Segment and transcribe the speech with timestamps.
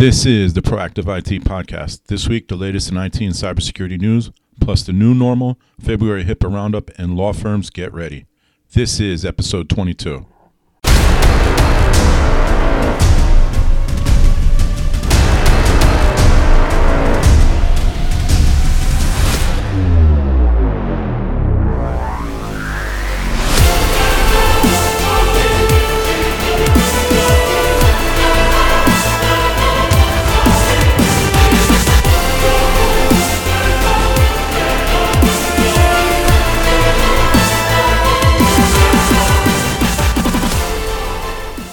[0.00, 2.04] This is the Proactive IT Podcast.
[2.04, 6.50] This week, the latest in IT and cybersecurity news, plus the new normal, February HIPAA
[6.50, 8.24] Roundup, and law firms get ready.
[8.72, 10.24] This is episode 22.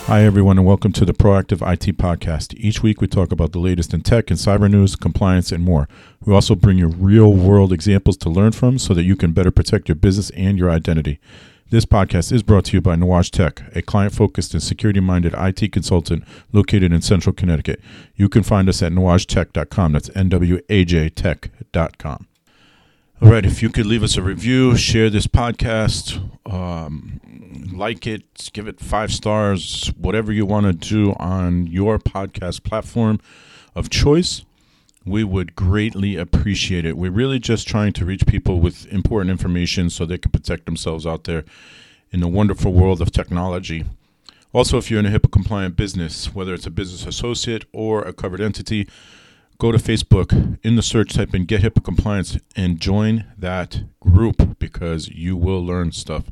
[0.07, 2.53] Hi, everyone, and welcome to the Proactive IT Podcast.
[2.55, 5.89] Each week, we talk about the latest in tech and cyber news, compliance, and more.
[6.23, 9.51] We also bring you real world examples to learn from so that you can better
[9.51, 11.19] protect your business and your identity.
[11.71, 15.35] This podcast is brought to you by NWAJ Tech, a client focused and security minded
[15.37, 17.81] IT consultant located in central Connecticut.
[18.15, 19.91] You can find us at nwajtech.com.
[19.91, 22.26] That's N W A J tech.com.
[23.19, 27.19] All right, if you could leave us a review, share this podcast, um,
[27.73, 33.19] like it, give it five stars, whatever you want to do on your podcast platform
[33.73, 34.45] of choice,
[35.03, 36.95] we would greatly appreciate it.
[36.95, 41.07] We're really just trying to reach people with important information so they can protect themselves
[41.07, 41.43] out there
[42.11, 43.83] in the wonderful world of technology.
[44.53, 48.13] Also, if you're in a HIPAA compliant business, whether it's a business associate or a
[48.13, 48.87] covered entity,
[49.59, 54.59] go to Facebook in the search type in Get HIPAA Compliance and join that group
[54.59, 56.25] because you will learn stuff.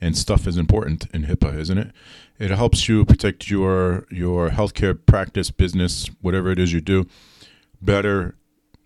[0.00, 1.90] And stuff is important in HIPAA, isn't it?
[2.38, 7.06] It helps you protect your your healthcare practice, business, whatever it is you do,
[7.82, 8.36] better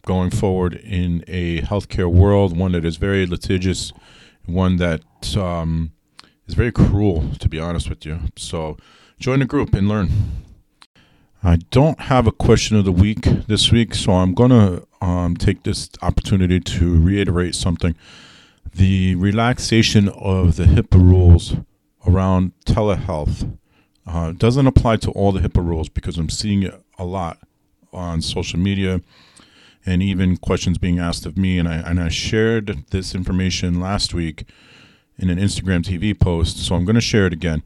[0.06, 3.92] going forward in a healthcare world, one that is very litigious,
[4.46, 5.02] one that
[5.36, 5.92] um,
[6.46, 8.20] is very cruel, to be honest with you.
[8.36, 8.78] So
[9.18, 10.08] join the group and learn.
[11.44, 15.36] I don't have a question of the week this week, so I'm going to um,
[15.36, 17.96] take this opportunity to reiterate something.
[18.72, 21.56] The relaxation of the HIPAA rules
[22.06, 23.58] around telehealth
[24.06, 27.38] uh, doesn't apply to all the HIPAA rules because I'm seeing it a lot
[27.92, 29.00] on social media
[29.84, 31.58] and even questions being asked of me.
[31.58, 34.44] And I, and I shared this information last week
[35.18, 37.64] in an Instagram TV post, so I'm going to share it again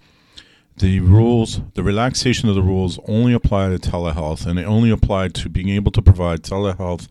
[0.79, 5.29] the rules, the relaxation of the rules only apply to telehealth, and they only apply
[5.29, 7.09] to being able to provide telehealth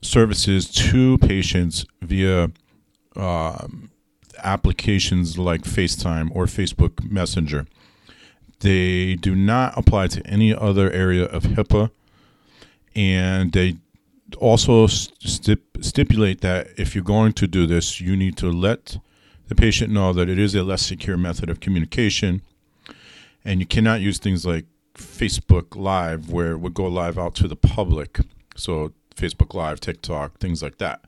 [0.00, 2.50] services to patients via
[3.14, 3.90] um,
[4.42, 7.66] applications like FaceTime or Facebook Messenger.
[8.60, 11.90] They do not apply to any other area of HIPAA,
[12.94, 13.76] and they
[14.38, 18.98] also stip- stipulate that if you're going to do this, you need to let
[19.48, 22.42] the patient know that it is a less secure method of communication,
[23.44, 27.48] and you cannot use things like Facebook Live, where it would go live out to
[27.48, 28.20] the public.
[28.56, 31.04] So Facebook Live, TikTok, things like that.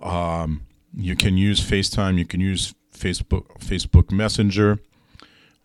[0.00, 0.62] Um,
[0.94, 2.18] you can use FaceTime.
[2.18, 4.78] You can use Facebook Facebook Messenger.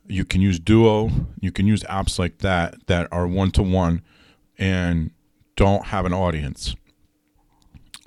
[0.08, 1.10] You can use Duo.
[1.40, 4.02] You can use apps like that that are one to one
[4.58, 5.12] and
[5.56, 6.76] don't have an audience.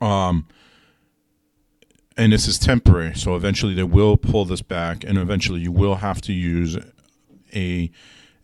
[0.01, 0.47] Um,
[2.19, 3.15] and this is temporary.
[3.15, 6.77] So eventually they will pull this back, and eventually you will have to use
[7.55, 7.91] a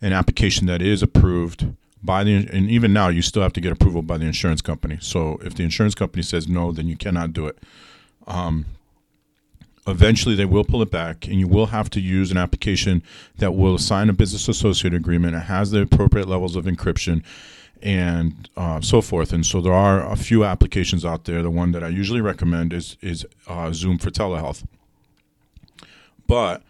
[0.01, 1.67] an application that is approved
[2.01, 4.97] by the and even now you still have to get approval by the insurance company.
[5.01, 7.59] So if the insurance company says no, then you cannot do it.
[8.25, 8.65] Um,
[9.87, 13.03] eventually they will pull it back and you will have to use an application
[13.37, 17.23] that will sign a business associate agreement it has the appropriate levels of encryption
[17.81, 19.33] and uh, so forth.
[19.33, 21.41] And so there are a few applications out there.
[21.41, 24.63] The one that I usually recommend is is uh, Zoom for telehealth.
[26.27, 26.63] But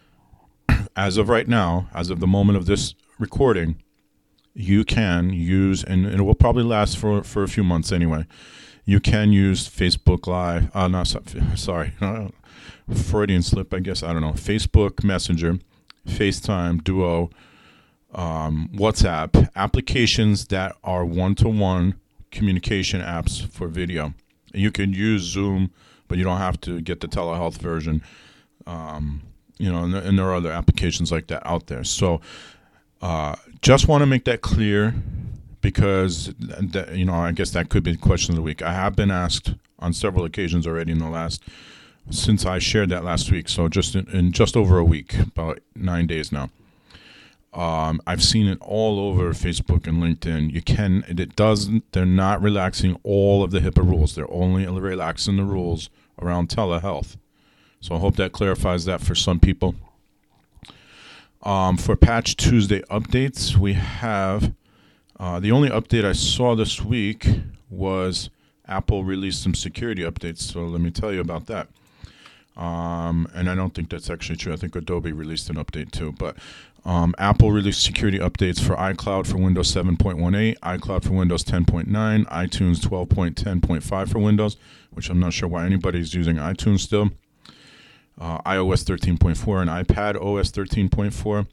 [0.95, 3.81] as of right now, as of the moment of this recording,
[4.53, 8.25] you can use, and it will probably last for, for a few months anyway.
[8.85, 10.73] You can use Facebook Live.
[10.75, 11.07] Uh, not
[11.55, 11.93] sorry,
[12.93, 13.73] Freudian slip.
[13.73, 14.33] I guess I don't know.
[14.33, 15.59] Facebook Messenger,
[16.07, 17.29] FaceTime, Duo
[18.15, 21.95] um, WhatsApp, applications that are one to one
[22.31, 24.13] communication apps for video.
[24.53, 25.71] You can use Zoom,
[26.07, 28.01] but you don't have to get the telehealth version.
[28.65, 29.21] Um,
[29.57, 31.83] you know, and, and, there are other applications like that out there.
[31.83, 32.19] So,
[33.01, 34.95] uh, just want to make that clear
[35.61, 38.61] because that, you know, I guess that could be the question of the week.
[38.61, 41.43] I have been asked on several occasions already in the last
[42.09, 43.49] since I shared that last week.
[43.49, 46.49] So just in, in just over a week, about nine days now.
[47.55, 50.51] Um, I've seen it all over Facebook and LinkedIn.
[50.51, 54.13] You can, it doesn't, they're not relaxing all of the HIPAA rules.
[54.13, 55.89] They're only relaxing the rules
[56.21, 57.15] around telehealth.
[57.79, 59.75] So I hope that clarifies that for some people.
[61.43, 64.53] Um, for Patch Tuesday updates, we have
[65.17, 67.25] Uh, the only update I saw this week
[67.69, 68.29] was
[68.67, 70.41] Apple released some security updates.
[70.41, 71.69] So let me tell you about that.
[72.57, 74.53] Um, and I don't think that's actually true.
[74.53, 76.13] I think Adobe released an update too.
[76.13, 76.37] But
[76.85, 81.87] um, Apple released security updates for iCloud for Windows 7.18, iCloud for Windows 10.9,
[82.27, 84.57] iTunes 12.10.5 for Windows,
[84.91, 87.09] which I'm not sure why anybody's using iTunes still,
[88.21, 91.47] uh, iOS 13.4 and iPad OS 13.4,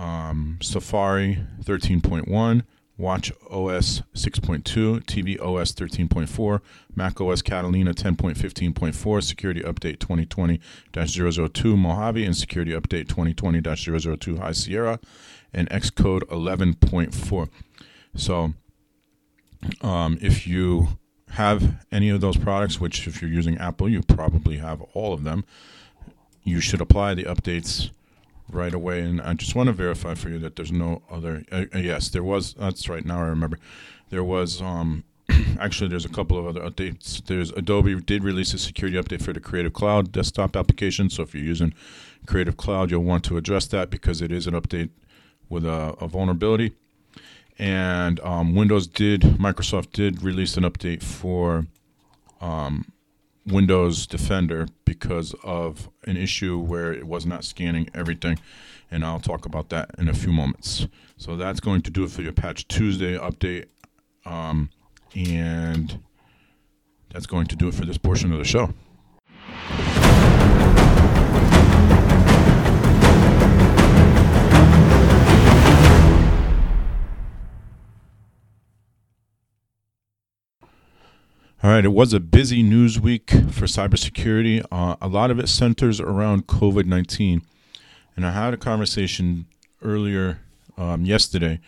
[0.00, 2.62] um, Safari 13.1.
[2.98, 6.60] Watch OS 6.2, TV OS 13.4,
[6.96, 14.98] Mac OS Catalina 10.15.4, Security Update 2020-002 Mojave, and Security Update 2020-002 High Sierra,
[15.54, 17.48] and Xcode 11.4.
[18.16, 18.52] So,
[19.80, 20.98] um, if you
[21.30, 25.22] have any of those products, which if you're using Apple, you probably have all of
[25.22, 25.44] them,
[26.42, 27.90] you should apply the updates
[28.50, 29.00] right away.
[29.00, 31.44] And I just want to verify for you that there's no other.
[31.50, 32.54] Uh, uh, yes, there was.
[32.54, 33.04] That's right.
[33.04, 33.58] Now I remember.
[34.10, 34.62] There was.
[34.62, 35.04] Um,
[35.60, 37.24] actually, there's a couple of other updates.
[37.24, 41.10] There's Adobe did release a security update for the Creative Cloud desktop application.
[41.10, 41.74] So if you're using
[42.26, 44.90] Creative Cloud, you'll want to address that because it is an update
[45.48, 46.72] with a, a vulnerability.
[47.58, 51.66] And um, Windows did, Microsoft did release an update for
[52.40, 52.92] um,
[53.48, 58.38] Windows Defender because of an issue where it was not scanning everything.
[58.90, 60.86] And I'll talk about that in a few moments.
[61.16, 63.66] So that's going to do it for your Patch Tuesday update.
[64.24, 64.70] Um,
[65.14, 66.00] and
[67.10, 68.72] that's going to do it for this portion of the show.
[81.60, 84.64] All right, it was a busy news week for cybersecurity.
[84.70, 87.42] Uh, a lot of it centers around COVID 19.
[88.14, 89.46] And I had a conversation
[89.82, 90.38] earlier
[90.76, 91.58] um, yesterday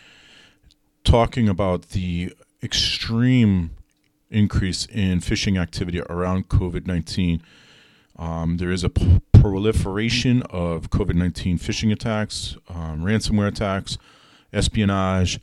[1.03, 2.33] talking about the
[2.63, 3.71] extreme
[4.29, 7.43] increase in phishing activity around COVID 19.
[8.17, 13.97] Um, there is a p- proliferation of COVID 19 phishing attacks, um, ransomware attacks,
[14.53, 15.41] espionage,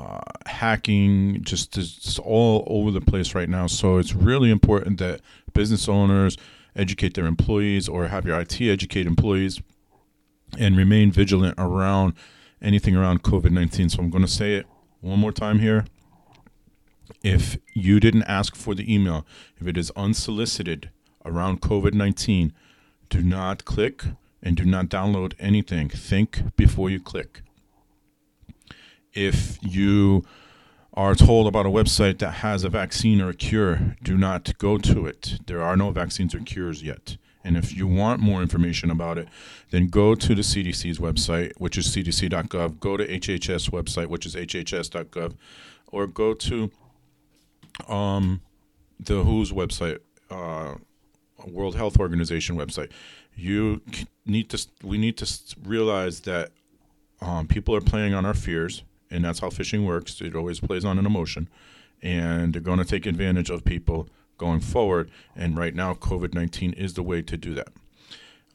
[0.00, 3.66] uh, hacking, just, just all over the place right now.
[3.66, 5.20] So it's really important that
[5.52, 6.36] business owners
[6.74, 9.60] educate their employees or have your IT educate employees
[10.58, 12.14] and remain vigilant around
[12.62, 13.90] anything around COVID 19.
[13.90, 14.66] So I'm going to say it
[15.00, 15.84] one more time here.
[17.22, 19.26] If you didn't ask for the email,
[19.60, 20.90] if it is unsolicited
[21.26, 22.54] around COVID 19,
[23.10, 24.04] do not click
[24.42, 25.90] and do not download anything.
[25.90, 27.42] Think before you click
[29.12, 30.24] if you
[30.94, 34.76] are told about a website that has a vaccine or a cure, do not go
[34.78, 35.38] to it.
[35.46, 37.16] There are no vaccines or cures yet.
[37.42, 39.28] And if you want more information about it,
[39.70, 44.34] then go to the CDC's website, which is cdc.gov, go to HHS website, which is
[44.34, 45.34] hhs.gov,
[45.86, 46.70] or go to
[47.88, 48.42] um,
[48.98, 50.74] the WHO's website, uh,
[51.46, 52.90] World Health Organization website.
[53.34, 53.80] You
[54.26, 56.50] need to, we need to realize that
[57.22, 60.20] um, people are playing on our fears and that's how phishing works.
[60.20, 61.48] It always plays on an emotion,
[62.02, 64.08] and they're going to take advantage of people
[64.38, 65.10] going forward.
[65.36, 67.68] And right now, COVID 19 is the way to do that.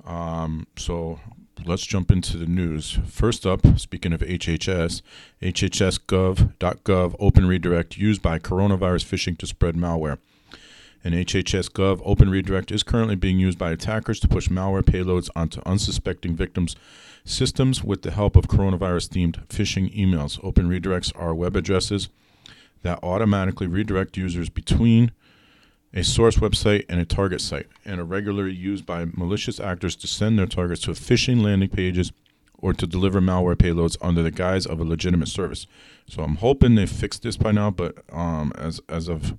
[0.05, 1.19] Um, so
[1.65, 2.99] let's jump into the news.
[3.07, 5.01] First up, speaking of HHS,
[5.41, 10.17] HHSGov.gov open redirect used by coronavirus phishing to spread malware.
[11.05, 15.29] An HHS Gov Open Redirect is currently being used by attackers to push malware payloads
[15.35, 16.75] onto unsuspecting victims'
[17.23, 20.43] systems with the help of coronavirus themed phishing emails.
[20.43, 22.09] Open redirects are web addresses
[22.81, 25.11] that automatically redirect users between
[25.93, 30.07] a source website and a target site and are regularly used by malicious actors to
[30.07, 32.11] send their targets to phishing landing pages
[32.57, 35.67] or to deliver malware payloads under the guise of a legitimate service.
[36.09, 39.37] So I'm hoping they fixed this by now, but um, as as of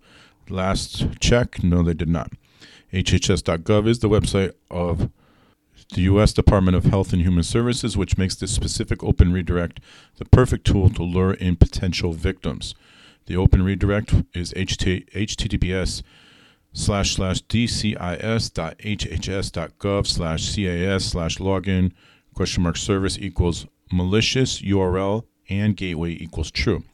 [0.48, 2.32] Last check, no, they did not.
[2.92, 5.10] HHS.gov is the website of
[5.94, 6.32] the U.S.
[6.32, 9.80] Department of Health and Human Services, which makes this specific open redirect
[10.18, 12.74] the perfect tool to lure in potential victims.
[13.26, 16.02] The open redirect is https
[16.72, 17.96] slash slash dcis.hhs.gov
[20.06, 21.92] slash cas slash login
[22.34, 26.84] question mark service equals malicious URL and gateway equals true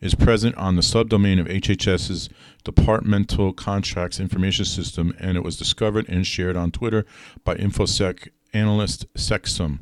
[0.00, 2.28] is present on the subdomain of HHS's
[2.64, 7.04] Departmental Contracts Information System, and it was discovered and shared on Twitter
[7.44, 9.80] by InfoSec analyst SecSome.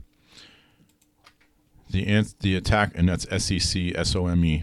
[1.90, 4.62] The, the attack, and that's S E C S O M E.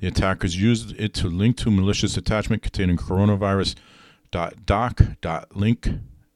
[0.00, 5.88] The attackers used it to link to malicious attachment containing coronavirus.doc.link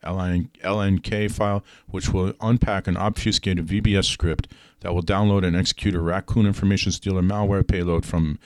[0.02, 4.48] LNK file, which will unpack an obfuscated VBS script
[4.80, 8.38] that will download and execute a Raccoon information stealer malware payload from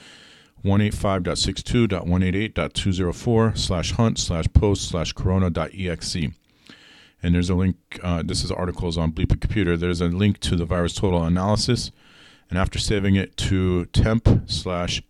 [0.63, 6.15] 185.62.188.204 slash hunt slash post slash corona.exe.
[7.23, 9.77] And there's a link, uh, this is articles on Bleeping Computer.
[9.77, 11.91] There's a link to the virus total analysis.
[12.49, 15.01] And after saving it to temp slash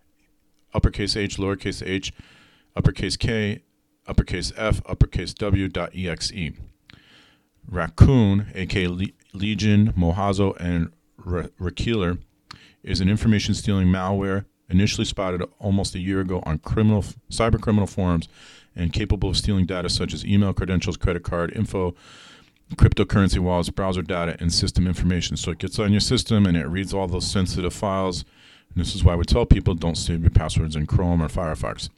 [0.74, 2.14] uppercase H, lowercase h,
[2.76, 3.64] uppercase K,
[4.08, 6.32] uppercase F, uppercase W dot exe.
[7.68, 12.20] Raccoon, aka Le- Legion, Mohazo, and Racealer,
[12.84, 17.88] is an information stealing malware initially spotted almost a year ago on criminal cyber criminal
[17.88, 18.28] forums
[18.76, 21.96] and capable of stealing data such as email credentials, credit card info,
[22.76, 25.38] cryptocurrency wallets, browser data, and system information.
[25.38, 28.26] So it gets on your system and it reads all those sensitive files.
[28.74, 31.90] And this is why we tell people don't save your passwords in Chrome or Firefox.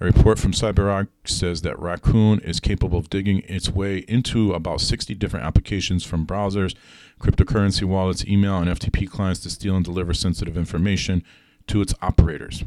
[0.00, 4.80] A report from CyberArk says that Raccoon is capable of digging its way into about
[4.80, 6.76] 60 different applications from browsers,
[7.18, 11.22] cryptocurrency wallets, email, and FTP clients to steal and deliver sensitive information
[11.66, 12.64] to its operators.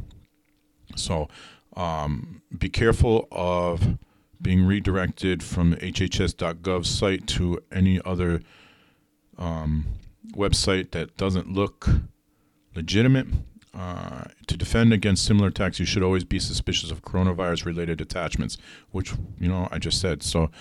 [0.95, 1.27] So
[1.75, 3.97] um, be careful of
[4.41, 8.41] being redirected from the hhs.gov site to any other
[9.37, 9.85] um,
[10.33, 11.87] website that doesn't look
[12.75, 13.27] legitimate.
[13.73, 18.57] Uh, to defend against similar attacks, you should always be suspicious of coronavirus related attachments,
[18.91, 20.23] which, you know, I just said.
[20.23, 20.51] So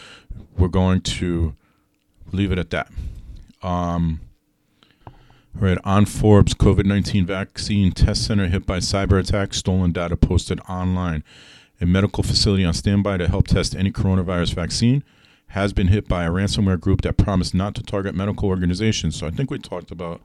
[0.56, 1.56] we're going to
[2.30, 2.88] leave it at that.
[3.62, 4.21] Um,
[5.55, 10.61] right, on Forbes, COVID 19 vaccine test center hit by cyber attack, stolen data posted
[10.69, 11.25] online.
[11.81, 15.02] A medical facility on standby to help test any coronavirus vaccine
[15.49, 19.17] has been hit by a ransomware group that promised not to target medical organizations.
[19.17, 20.21] So I think we talked about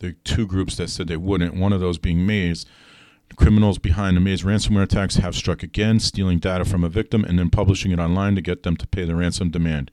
[0.00, 2.66] the two groups that said they wouldn't, one of those being Maze.
[3.36, 7.38] Criminals behind the Maze ransomware attacks have struck again, stealing data from a victim and
[7.38, 9.90] then publishing it online to get them to pay the ransom demand.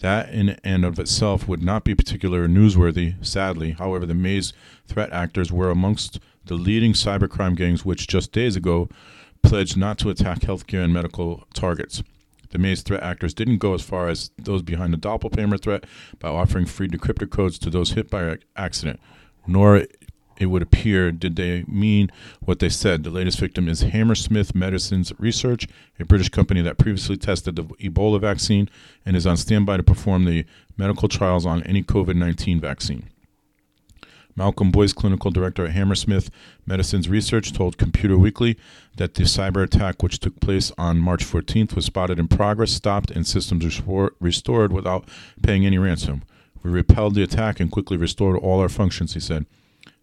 [0.00, 3.72] That in and of itself would not be particularly newsworthy, sadly.
[3.72, 4.52] However, the Maze
[4.86, 8.88] threat actors were amongst the leading cybercrime gangs which just days ago
[9.42, 12.02] pledged not to attack healthcare and medical targets.
[12.50, 15.84] The Maze threat actors didn't go as far as those behind the Doppelpaymer threat
[16.18, 19.00] by offering free decryptor codes to those hit by accident
[19.46, 19.86] nor
[20.42, 23.04] it would appear did they mean what they said.
[23.04, 25.68] The latest victim is Hammersmith Medicines Research,
[26.00, 28.68] a British company that previously tested the Ebola vaccine
[29.06, 30.44] and is on standby to perform the
[30.76, 33.08] medical trials on any COVID 19 vaccine.
[34.34, 36.30] Malcolm Boyce, clinical director at Hammersmith
[36.66, 38.58] Medicines Research, told Computer Weekly
[38.96, 43.10] that the cyber attack, which took place on March 14th, was spotted in progress, stopped,
[43.10, 43.82] and systems
[44.20, 45.06] restored without
[45.42, 46.22] paying any ransom.
[46.62, 49.46] We repelled the attack and quickly restored all our functions, he said.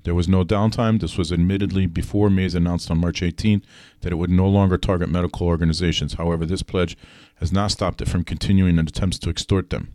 [0.04, 1.02] There was no downtime.
[1.02, 3.64] This was admittedly before Maze announced on March 18th
[4.02, 6.14] that it would no longer target medical organizations.
[6.14, 6.98] However, this pledge
[7.36, 9.94] has not stopped it from continuing in attempts to extort them.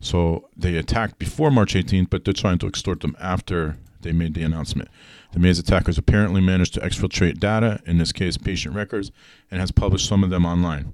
[0.00, 4.34] So they attacked before March 18th, but they're trying to extort them after they made
[4.34, 4.88] the announcement.
[5.32, 9.12] The Maze attackers apparently managed to exfiltrate data, in this case patient records,
[9.50, 10.92] and has published some of them online.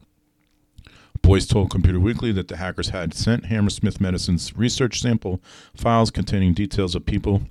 [1.23, 5.41] Boyce told Computer Weekly that the hackers had sent Hammersmith Medicine's research sample
[5.75, 7.43] files containing details of people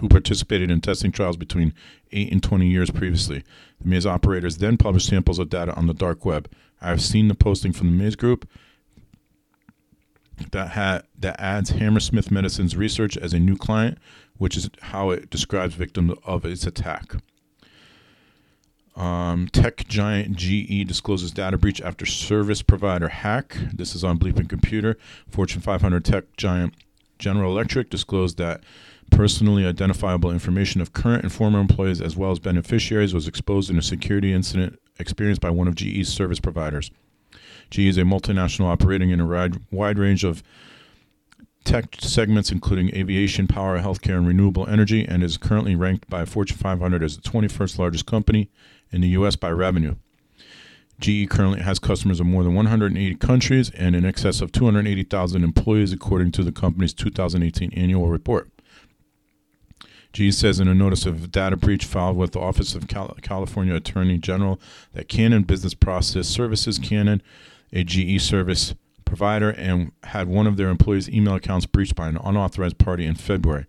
[0.00, 1.74] who participated in testing trials between
[2.12, 3.44] 8 and 20 years previously.
[3.80, 6.50] The Maze operators then published samples of data on the dark web.
[6.80, 8.48] I have seen the posting from the Maze group
[10.50, 13.98] that had that adds Hammersmith Medicine's research as a new client,
[14.36, 17.14] which is how it describes victims of its attack.
[18.96, 23.56] Um, tech giant GE discloses data breach after service provider hack.
[23.72, 24.96] This is on Bleeping Computer.
[25.28, 26.74] Fortune 500 tech giant
[27.18, 28.62] General Electric disclosed that
[29.14, 33.78] personally identifiable information of current and former employees as well as beneficiaries was exposed in
[33.78, 36.90] a security incident experienced by one of GE's service providers.
[37.70, 40.42] GE is a multinational operating in a wide, range of
[41.64, 46.58] tech segments, including aviation, power, healthcare, and renewable energy, and is currently ranked by Fortune
[46.58, 48.50] 500 as the 21st largest company
[48.90, 49.36] in the U.S.
[49.36, 49.94] by revenue.
[51.00, 55.92] GE currently has customers in more than 180 countries and in excess of 280,000 employees,
[55.92, 58.50] according to the company's 2018 annual report.
[60.14, 63.74] GE says in a notice of data breach filed with the Office of Cal- California
[63.74, 64.60] Attorney General
[64.92, 67.20] that Canon Business Process Services, Canon,
[67.72, 72.16] a GE service provider, and had one of their employees' email accounts breached by an
[72.22, 73.66] unauthorized party in February.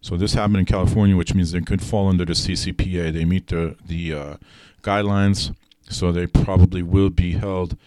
[0.00, 3.12] So this happened in California, which means they could fall under the CCPA.
[3.12, 4.36] They meet the the uh,
[4.82, 5.54] guidelines,
[5.88, 7.78] so they probably will be held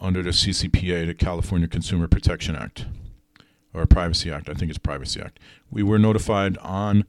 [0.00, 2.86] under the CCPA, the California Consumer Protection Act,
[3.74, 4.48] or Privacy Act.
[4.48, 5.38] I think it's Privacy Act.
[5.70, 7.04] We were notified on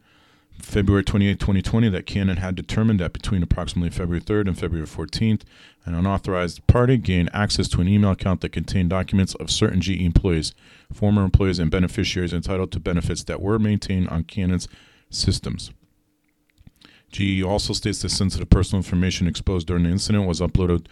[0.60, 5.42] February 28, 2020, that Canon had determined that between approximately February 3rd and February 14th,
[5.86, 10.02] an unauthorized party gained access to an email account that contained documents of certain GE
[10.02, 10.54] employees,
[10.94, 14.68] former employees, and beneficiaries entitled to benefits that were maintained on Canon's
[15.10, 15.72] systems.
[17.12, 20.88] GE also states that sensitive personal information exposed during the incident was uploaded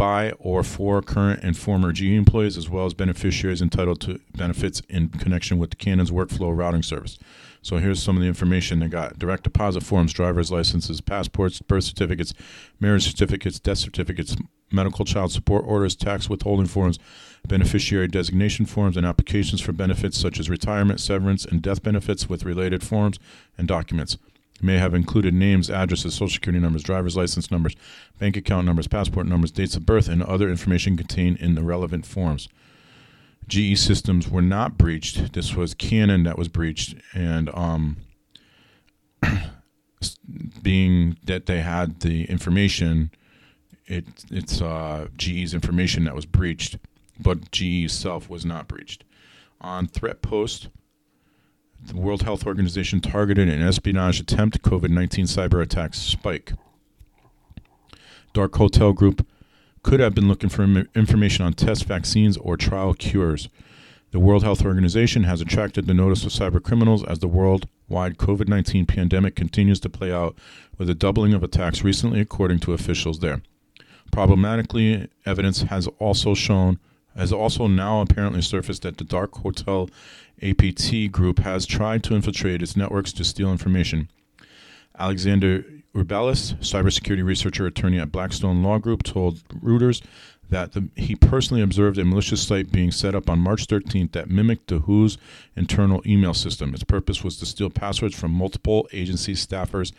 [0.00, 4.80] by or for current and former GE employees, as well as beneficiaries entitled to benefits
[4.88, 7.18] in connection with the Canon's workflow routing service.
[7.60, 11.84] So here's some of the information they got direct deposit forms, driver's licenses, passports, birth
[11.84, 12.32] certificates,
[12.80, 14.36] marriage certificates, death certificates,
[14.72, 16.98] medical child support orders, tax withholding forms,
[17.46, 22.46] beneficiary designation forms, and applications for benefits such as retirement, severance, and death benefits with
[22.46, 23.18] related forms
[23.58, 24.16] and documents
[24.62, 27.76] may have included names, addresses, social security numbers, driver's license numbers,
[28.18, 32.06] bank account numbers, passport numbers, dates of birth, and other information contained in the relevant
[32.06, 32.48] forms.
[33.48, 35.32] GE systems were not breached.
[35.32, 37.96] This was Canon that was breached, and um,
[40.62, 43.10] being that they had the information,
[43.86, 46.76] it it's uh, GE's information that was breached,
[47.18, 49.04] but GE itself was not breached.
[49.60, 50.68] On Threatpost,
[51.86, 56.52] the World Health Organization targeted an espionage attempt COVID 19 cyber attack spike.
[58.32, 59.26] Dark Hotel Group
[59.82, 60.62] could have been looking for
[60.94, 63.48] information on test vaccines or trial cures.
[64.12, 68.48] The World Health Organization has attracted the notice of cyber criminals as the worldwide COVID
[68.48, 70.36] 19 pandemic continues to play out,
[70.78, 73.42] with a doubling of attacks recently, according to officials there.
[74.10, 76.78] Problematically, evidence has also shown
[77.16, 79.88] has also now apparently surfaced that the Dark Hotel
[80.42, 84.08] APT group has tried to infiltrate its networks to steal information.
[84.98, 85.64] Alexander
[85.94, 90.02] Urbelis, cybersecurity researcher attorney at Blackstone Law Group, told Reuters
[90.50, 94.30] that the, he personally observed a malicious site being set up on March 13th that
[94.30, 95.16] mimicked the WHO's
[95.56, 96.74] internal email system.
[96.74, 99.92] Its purpose was to steal passwords from multiple agency staffers,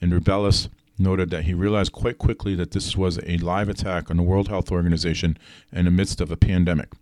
[0.00, 4.16] and Urbelis noted that he realized quite quickly that this was a live attack on
[4.16, 5.38] the World Health Organization
[5.72, 6.92] in the midst of a pandemic.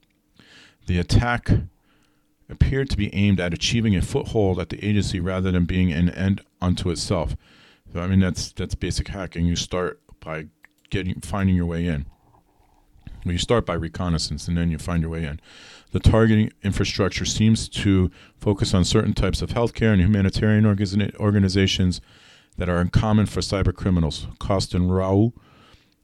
[0.87, 1.51] The attack
[2.49, 6.11] appeared to be aimed at achieving a foothold at the agency rather than being an
[6.11, 7.37] end unto itself.
[7.93, 9.47] So I mean that's that's basic hacking.
[9.47, 10.47] You start by
[10.91, 12.07] getting finding your way in.
[13.25, 15.41] Well, you start by reconnaissance and then you find your way in.
[15.91, 20.65] The targeting infrastructure seems to focus on certain types of healthcare and humanitarian
[21.19, 22.01] organizations
[22.57, 24.27] that are uncommon for cyber criminals.
[24.39, 25.33] Costin Raiu,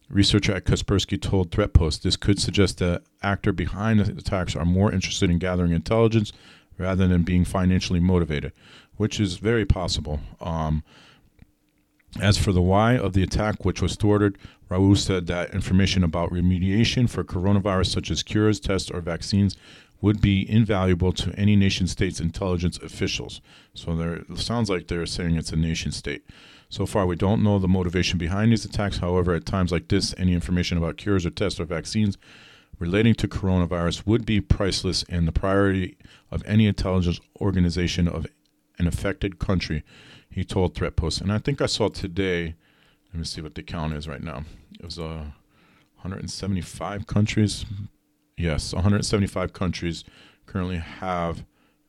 [0.09, 4.93] researcher at Kaspersky, told Threatpost this could suggest that actor behind the attacks are more
[4.93, 6.33] interested in gathering intelligence
[6.79, 8.53] rather than being financially motivated,
[8.97, 10.21] which is very possible.
[10.41, 10.83] Um,
[12.21, 14.37] as for the why of the attack, which was thwarted,
[14.71, 19.57] Raiu said that information about remediation for coronavirus, such as cures, tests, or vaccines,
[20.03, 23.41] would be invaluable to any nation state's intelligence officials.
[23.73, 26.27] So there sounds like they're saying it's a nation state.
[26.69, 28.99] So far, we don't know the motivation behind these attacks.
[28.99, 32.19] However, at times like this, any information about cures or tests or vaccines
[32.79, 35.97] relating to coronavirus would be priceless and the priority
[36.33, 38.27] of any intelligence organization of
[38.79, 39.85] an affected country,
[40.29, 41.21] he told Threatpost.
[41.21, 42.57] And I think I saw today,
[43.13, 44.43] let me see what the count is right now.
[44.81, 45.27] It was uh,
[46.01, 47.65] 175 countries
[48.37, 50.05] Yes, 175 countries
[50.47, 51.45] currently have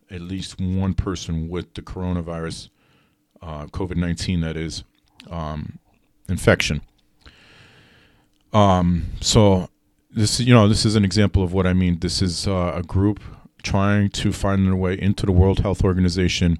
[0.10, 2.69] at least one person with the coronavirus,
[3.41, 4.84] uh, COVID 19, that is,
[5.29, 5.79] um,
[6.29, 6.82] infection.
[8.51, 9.69] Um, so
[10.12, 11.99] this, you know, this is an example of what I mean.
[11.99, 13.19] This is uh, a group
[13.63, 16.60] trying to find their way into the World Health Organization,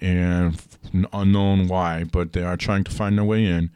[0.00, 0.60] and
[1.12, 3.70] unknown why, but they are trying to find their way in,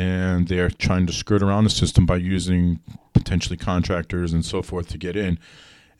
[0.00, 2.80] and they are trying to skirt around the system by using
[3.12, 5.38] potentially contractors and so forth to get in.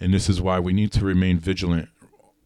[0.00, 1.90] And this is why we need to remain vigilant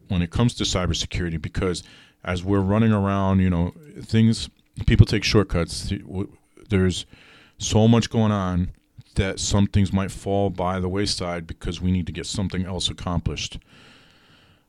[0.09, 1.81] when it comes to cybersecurity because
[2.25, 4.49] as we're running around, you know, things,
[4.85, 5.93] people take shortcuts.
[6.67, 7.05] There's
[7.57, 8.71] so much going on
[9.15, 12.89] that some things might fall by the wayside because we need to get something else
[12.89, 13.59] accomplished.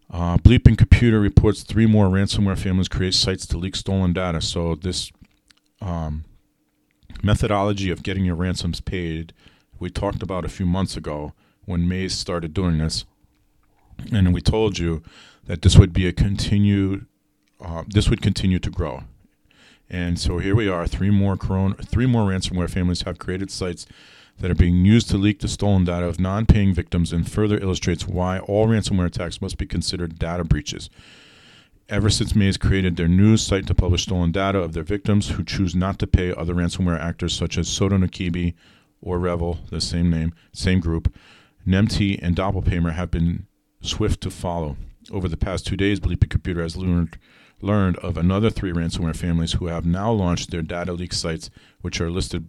[0.09, 4.40] Uh, Bleeping Computer reports three more ransomware families create sites to leak stolen data.
[4.40, 5.11] So this
[5.81, 6.25] um,
[7.27, 9.33] methodology of getting your ransoms paid
[9.79, 11.35] we talked about a few months ago
[11.65, 13.05] when Maze started doing this,
[14.12, 15.03] and we told you
[15.47, 17.07] that this would be a continued,
[17.61, 19.05] uh, this would continue to grow.
[19.91, 20.87] And so here we are.
[20.87, 23.87] Three more corona, three more ransomware families have created sites
[24.39, 28.07] that are being used to leak the stolen data of non-paying victims, and further illustrates
[28.07, 30.91] why all ransomware attacks must be considered data breaches.
[31.88, 35.44] Ever since Maze created their news site to publish stolen data of their victims who
[35.44, 38.55] choose not to pay, other ransomware actors such as Sodinokibi,
[39.01, 41.14] or REvil, the same name, same group,
[41.64, 43.46] Nemty and Doppelpaymer have been
[43.83, 44.77] swift to follow.
[45.12, 47.18] Over the past two days, Bleeping Computer has learned
[47.62, 52.01] learned of another three ransomware families who have now launched their data leak sites, which
[52.01, 52.49] are listed.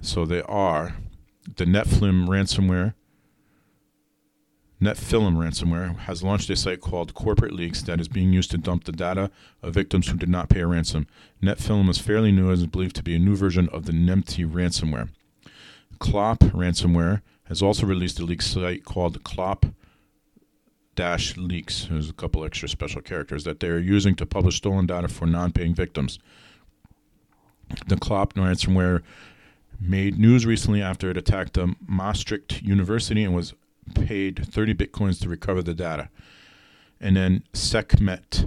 [0.00, 0.96] So they are
[1.56, 2.94] the Nefilim ransomware.
[4.80, 8.84] Nefilim ransomware has launched a site called Corporate Leaks that is being used to dump
[8.84, 9.30] the data
[9.62, 11.06] of victims who did not pay a ransom.
[11.42, 14.44] Nefilim is fairly new and is believed to be a new version of the Nemty
[14.44, 15.08] ransomware.
[15.98, 19.64] Clop ransomware has also released a leak site called Clop
[20.94, 21.86] dash leaks.
[21.90, 25.26] There's a couple extra special characters that they are using to publish stolen data for
[25.26, 26.18] non-paying victims.
[27.86, 29.02] The Clop ransomware
[29.80, 33.54] made news recently after it attacked a Maastricht University and was
[33.94, 36.08] paid 30 bitcoins to recover the data.
[37.00, 38.46] And then Sekhmet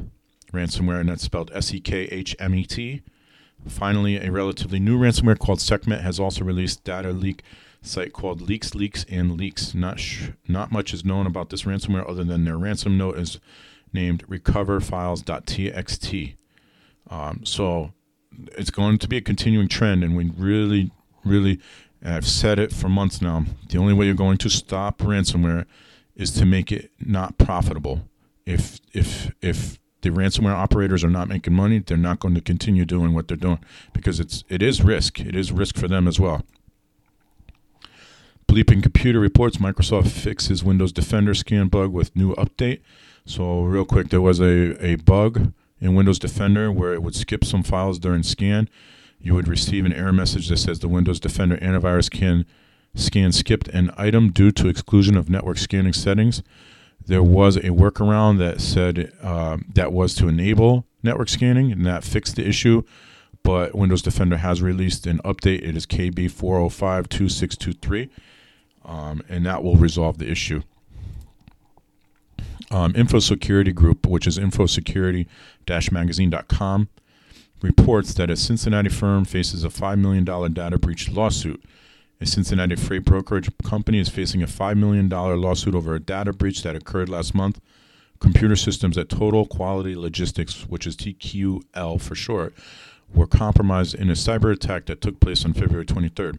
[0.51, 3.01] ransomware, and that's spelled S E K H M E T.
[3.67, 7.43] Finally, a relatively new ransomware called Sekhmet has also released data leak
[7.81, 9.73] site called Leaks, Leaks, and Leaks.
[9.73, 13.39] Not sh- not much is known about this ransomware other than their ransom note is
[13.93, 16.35] named recoverfiles.txt.
[17.09, 17.93] Um, so
[18.57, 20.91] it's going to be a continuing trend, and we really,
[21.25, 21.59] really,
[22.03, 23.45] I've said it for months now.
[23.67, 25.65] The only way you're going to stop ransomware
[26.15, 28.07] is to make it not profitable.
[28.45, 32.85] If if if the ransomware operators are not making money, they're not going to continue
[32.85, 33.59] doing what they're doing
[33.93, 35.19] because it's it is risk.
[35.19, 36.43] It is risk for them as well.
[38.47, 42.79] Bleeping Computer reports Microsoft fixes Windows Defender scan bug with new update.
[43.23, 47.45] So real quick, there was a, a bug in Windows Defender where it would skip
[47.45, 48.67] some files during scan.
[49.19, 52.45] You would receive an error message that says the Windows Defender antivirus can
[52.95, 56.41] scan skipped an item due to exclusion of network scanning settings.
[57.05, 62.03] There was a workaround that said uh, that was to enable network scanning, and that
[62.03, 62.83] fixed the issue.
[63.43, 65.63] But Windows Defender has released an update.
[65.63, 68.09] It is KB 4052623
[68.89, 70.63] um, and that will resolve the issue.
[72.71, 76.89] Um, InfoSecurity Group, which is infosecurity-magazine.com,
[77.61, 81.63] reports that a Cincinnati firm faces a $5 million data breach lawsuit.
[82.21, 86.63] A Cincinnati freight brokerage company is facing a $5 million lawsuit over a data breach
[86.63, 87.59] that occurred last month.
[88.19, 92.53] Computer systems at Total Quality Logistics, which is TQL for short,
[93.13, 96.37] were compromised in a cyber attack that took place on February 23rd.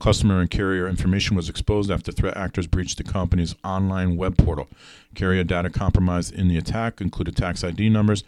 [0.00, 4.68] Customer and carrier information was exposed after threat actors breached the company's online web portal.
[5.14, 8.24] Carrier data compromised in the attack included tax ID numbers,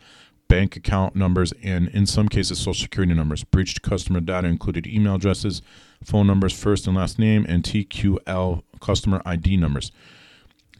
[0.49, 3.45] bank account numbers, and in some cases, social security numbers.
[3.45, 5.63] Breached customer data included email addresses,
[6.05, 9.91] phone numbers, first and last name, and TQL customer ID numbers.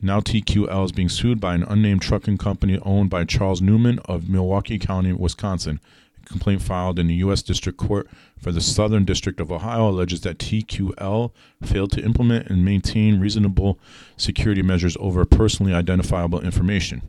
[0.03, 4.29] Now TQL is being sued by an unnamed trucking company owned by Charles Newman of
[4.29, 5.81] Milwaukee County, Wisconsin
[6.23, 7.43] A complaint filed in the U.S.
[7.43, 8.07] District Court
[8.39, 11.31] for the Southern District of Ohio alleges that TQL
[11.63, 13.79] failed to implement and maintain reasonable
[14.19, 17.09] security measures over personally identifiable information.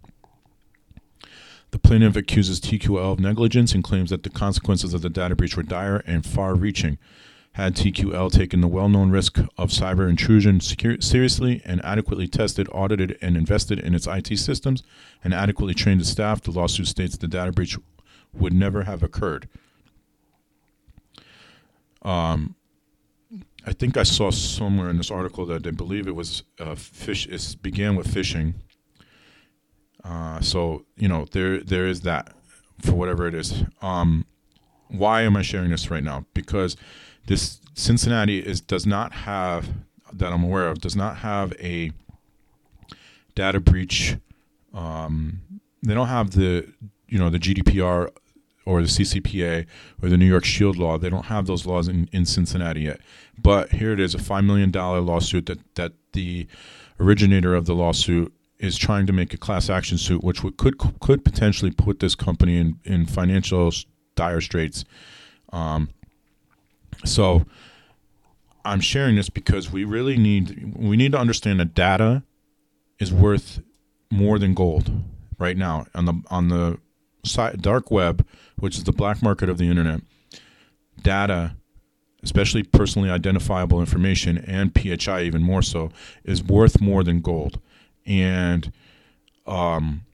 [1.72, 5.58] The plaintiff accuses TQL of negligence and claims that the consequences of the data breach
[5.58, 6.98] were dire and far reaching.
[7.54, 13.18] Had TQL taken the well known risk of cyber intrusion seriously and adequately tested, audited,
[13.22, 14.84] and invested in its IT systems
[15.24, 17.78] and adequately trained its staff, the lawsuit states the data breach
[18.32, 19.50] would never have occurred.
[22.04, 22.56] Um,
[23.66, 27.28] I think I saw somewhere in this article that I believe it was uh, fish.
[27.28, 28.54] It began with phishing.
[30.08, 32.34] Uh, so you know there there is that
[32.80, 33.64] for whatever it is.
[33.82, 34.26] Um,
[34.90, 36.26] why am I sharing this right now?
[36.34, 36.78] Because
[37.28, 39.70] this Cincinnati is does not have
[40.14, 41.92] that I'm aware of does not have a
[43.36, 44.18] data breach.
[44.74, 45.42] Um,
[45.84, 46.72] they don't have the
[47.08, 48.10] you know the GDPR
[48.66, 49.66] or the CCPA
[50.02, 50.98] or the New York Shield Law.
[50.98, 53.00] They don't have those laws in, in Cincinnati yet.
[53.38, 56.48] But here it is, a five million dollar lawsuit that that the
[57.00, 61.24] originator of the lawsuit is trying to make a class action suit, which could could
[61.24, 63.72] potentially put this company in in financial
[64.16, 64.84] dire straits.
[65.52, 65.90] Um,
[67.06, 67.46] so
[68.66, 72.24] I'm sharing this because we really need we need to understand that data
[73.00, 73.62] is worth
[74.10, 74.92] more than gold
[75.38, 76.80] right now on the on the
[77.62, 78.26] dark web,
[78.60, 80.02] which is the black market of the internet,
[81.02, 81.56] data,
[82.24, 85.92] especially personally identifiable information and PHI even more so,
[86.24, 87.60] is worth more than gold.
[88.08, 88.72] And
[89.46, 90.06] um,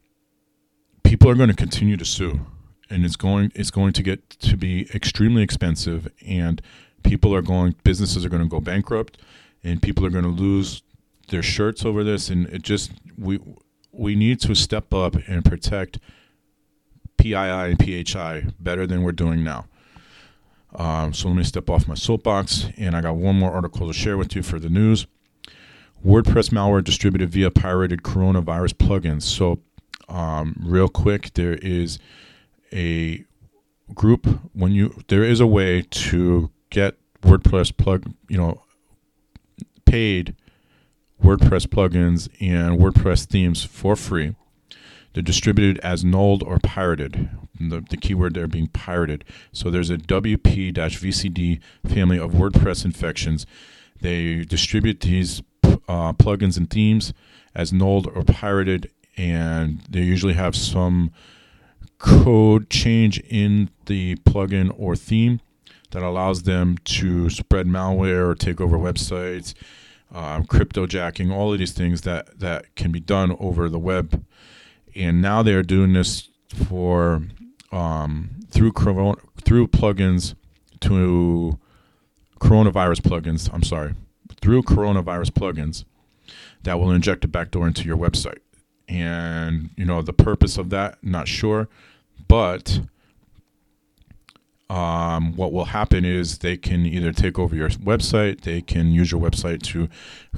[1.03, 2.41] people are going to continue to sue,
[2.89, 6.61] and it's going it's going to get to be extremely expensive, and
[7.03, 9.19] people are going businesses are going to go bankrupt,
[9.63, 10.81] and people are going to lose
[11.29, 13.39] their shirts over this, and it just we
[13.91, 15.99] we need to step up and protect
[17.17, 19.65] PII and PHI better than we're doing now.
[20.75, 23.93] Um, so let me step off my soapbox, and I got one more article to
[23.93, 25.05] share with you for the news.
[26.05, 29.23] WordPress malware distributed via pirated coronavirus plugins.
[29.23, 29.59] So
[30.09, 31.97] Um, real quick, there is
[32.73, 33.23] a
[33.93, 38.61] group when you there is a way to get WordPress plug, you know,
[39.85, 40.35] paid
[41.23, 44.35] WordPress plugins and WordPress themes for free.
[45.13, 47.29] They're distributed as nulled or pirated.
[47.59, 49.23] The, the keyword there being pirated.
[49.53, 53.45] So there's a WP VCD family of WordPress infections.
[54.01, 55.41] They distribute these
[55.87, 57.13] uh, plugins and themes
[57.55, 61.11] as nulled or pirated, and they usually have some
[61.99, 65.39] code change in the plugin or theme
[65.91, 69.53] that allows them to spread malware or take over websites,
[70.11, 74.25] um, crypto jacking, all of these things that, that can be done over the web.
[74.95, 76.29] And now they are doing this
[76.67, 77.23] for
[77.71, 78.71] um, through
[79.43, 80.35] through plugins
[80.81, 81.59] to
[82.39, 83.51] coronavirus plugins.
[83.51, 83.95] I'm sorry,
[84.43, 85.85] through coronavirus plugins
[86.63, 88.39] that will inject a backdoor into your website.
[88.89, 91.69] And you know the purpose of that, not sure,
[92.27, 92.81] but
[94.69, 99.13] um, what will happen is they can either take over your website, they can use
[99.13, 99.87] your website to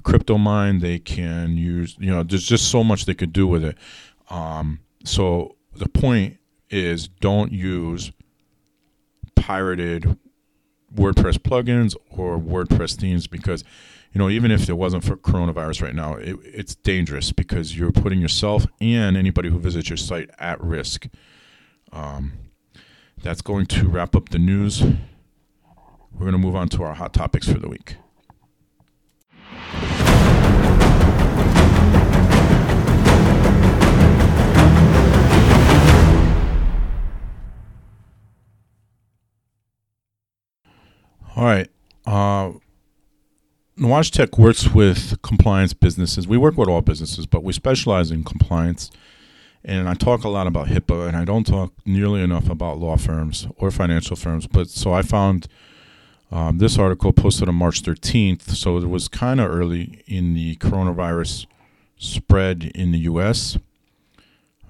[0.04, 3.66] crypto mine, they can use, you know, there's just so much they could do with
[3.66, 3.76] it.
[4.30, 6.38] Um, so the point
[6.70, 8.12] is don't use
[9.36, 10.16] pirated
[10.96, 13.64] WordPress plugins or WordPress themes because,
[14.14, 17.92] you know, even if it wasn't for coronavirus right now, it, it's dangerous because you're
[17.92, 21.08] putting yourself and anybody who visits your site at risk.
[21.92, 22.34] Um,
[23.22, 24.82] that's going to wrap up the news.
[24.82, 27.98] We're going to move on to our hot topics for the week.
[41.36, 41.70] All right.
[42.06, 42.54] Uh,
[43.78, 46.28] NWAJ Tech works with compliance businesses.
[46.28, 48.90] We work with all businesses, but we specialize in compliance
[49.66, 52.98] and I talk a lot about HIPAA, and I don't talk nearly enough about law
[52.98, 54.46] firms or financial firms.
[54.46, 55.48] But so I found
[56.32, 60.56] um, this article posted on March 13th, so it was kind of early in the
[60.58, 61.48] coronavirus
[61.98, 63.58] spread in the U.S.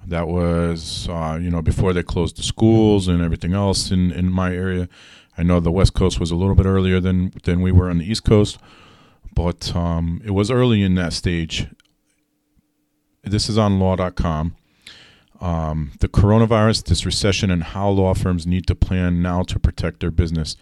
[0.06, 4.32] That was, uh, you know, before they closed the schools and everything else in, in
[4.32, 4.88] my area.
[5.38, 7.98] I know the West Coast was a little bit earlier than than we were on
[7.98, 8.58] the East Coast,
[9.34, 11.68] but um, it was early in that stage.
[13.22, 14.56] This is on law.com
[15.40, 20.00] um, the coronavirus, this recession, and how law firms need to plan now to protect
[20.00, 20.56] their business.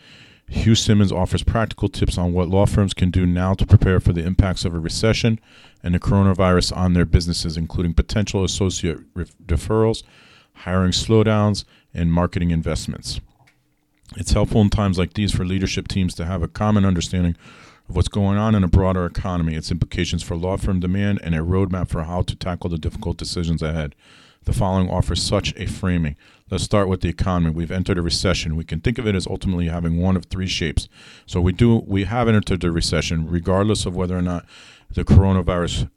[0.47, 4.13] Hugh Simons offers practical tips on what law firms can do now to prepare for
[4.13, 5.41] the impacts of a recession
[5.83, 8.99] and the coronavirus on their businesses, including potential associate
[9.47, 10.03] deferrals,
[10.53, 13.21] hiring slowdowns, and marketing investments.
[14.17, 17.37] It's helpful in times like these for leadership teams to have a common understanding
[17.89, 21.35] of what's going on in a broader economy, its implications for law firm demand, and
[21.35, 23.95] a roadmap for how to tackle the difficult decisions ahead.
[24.45, 26.17] The following offers such a framing.
[26.51, 27.51] Let's start with the economy.
[27.51, 28.57] We've entered a recession.
[28.57, 30.87] We can think of it as ultimately having one of three shapes.
[31.25, 34.45] So we do we have entered a recession, regardless of whether or not
[34.91, 35.89] the coronavirus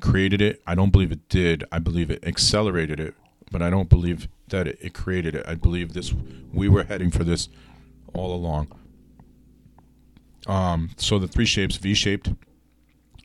[0.00, 0.62] created it.
[0.64, 1.64] I don't believe it did.
[1.72, 3.14] I believe it accelerated it,
[3.50, 5.46] but I don't believe that it, created it.
[5.46, 6.12] I believe this
[6.52, 7.48] we were heading for this
[8.14, 8.68] all along.
[10.46, 12.30] Um, so the three shapes: V-shaped,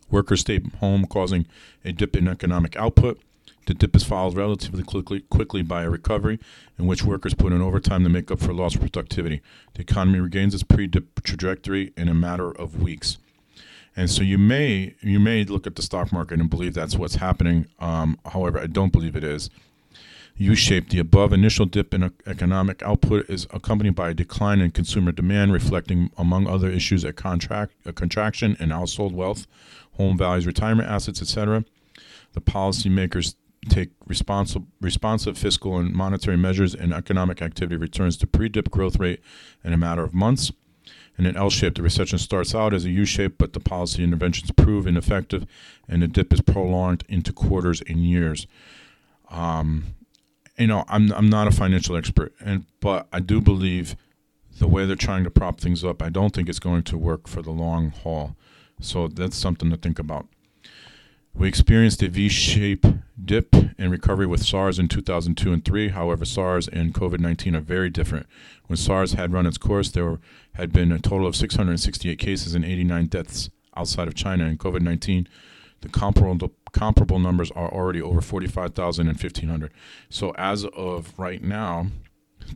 [0.09, 1.45] workers stay home, causing
[1.86, 3.19] a dip in economic output
[3.65, 6.39] the dip is followed relatively quickly, quickly by a recovery
[6.77, 9.41] in which workers put in overtime to make up for lost productivity.
[9.75, 13.17] The economy regains its pre-dip trajectory in a matter of weeks.
[13.95, 17.15] And so you may you may look at the stock market and believe that's what's
[17.15, 17.67] happening.
[17.79, 19.49] Um, however, I don't believe it is.
[20.35, 25.11] U-shaped, the above initial dip in economic output is accompanied by a decline in consumer
[25.11, 29.45] demand, reflecting, among other issues, a contract a contraction in household wealth,
[29.93, 31.63] home values, retirement assets, etc.
[32.33, 33.35] The policymakers
[33.69, 39.21] take responsive, responsive fiscal and monetary measures and economic activity returns to pre-dip growth rate
[39.63, 40.51] in a matter of months.
[41.15, 44.51] And in an L-shape, the recession starts out as a U-shape, but the policy interventions
[44.51, 45.45] prove ineffective,
[45.87, 48.47] and the dip is prolonged into quarters and years.
[49.29, 49.93] Um,
[50.57, 53.95] you know, I'm I'm not a financial expert, and but I do believe
[54.59, 57.27] the way they're trying to prop things up, I don't think it's going to work
[57.27, 58.35] for the long haul.
[58.79, 60.27] So that's something to think about.
[61.33, 62.85] We experienced a V-shaped
[63.25, 65.89] dip in recovery with SARS in 2002 and 3.
[65.89, 68.27] However, SARS and COVID-19 are very different.
[68.67, 70.19] When SARS had run its course, there were,
[70.53, 74.45] had been a total of 668 cases and 89 deaths outside of China.
[74.45, 75.25] In COVID-19,
[75.81, 79.71] the comparable comparable numbers are already over 45,000 and 1,500.
[80.09, 81.88] So as of right now,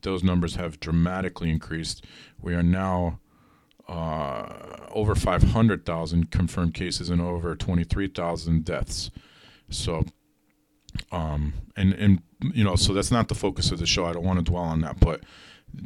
[0.04, 2.06] those numbers have dramatically increased.
[2.42, 3.20] We are now
[3.88, 4.54] uh,
[4.92, 9.12] over 500,000 confirmed cases and over 23,000 deaths.
[9.70, 10.04] So
[11.12, 12.22] Um, and and
[12.54, 14.06] you know, so that's not the focus of the show.
[14.06, 15.24] I don't want to dwell on that, but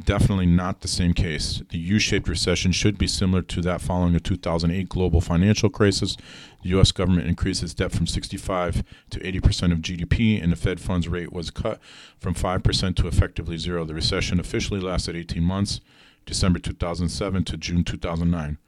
[0.04, 1.62] definitely not the same case.
[1.70, 6.16] The U-shaped recession should be similar to that following the 2008 global financial crisis.
[6.62, 6.92] The U.S.
[6.92, 11.08] government increased its debt from 65 to 80 percent of GDP, and the Fed funds
[11.08, 11.80] rate was cut
[12.18, 13.84] from 5 percent to effectively zero.
[13.84, 15.80] The recession officially lasted 18 months,
[16.24, 18.58] December 2007 to June 2009.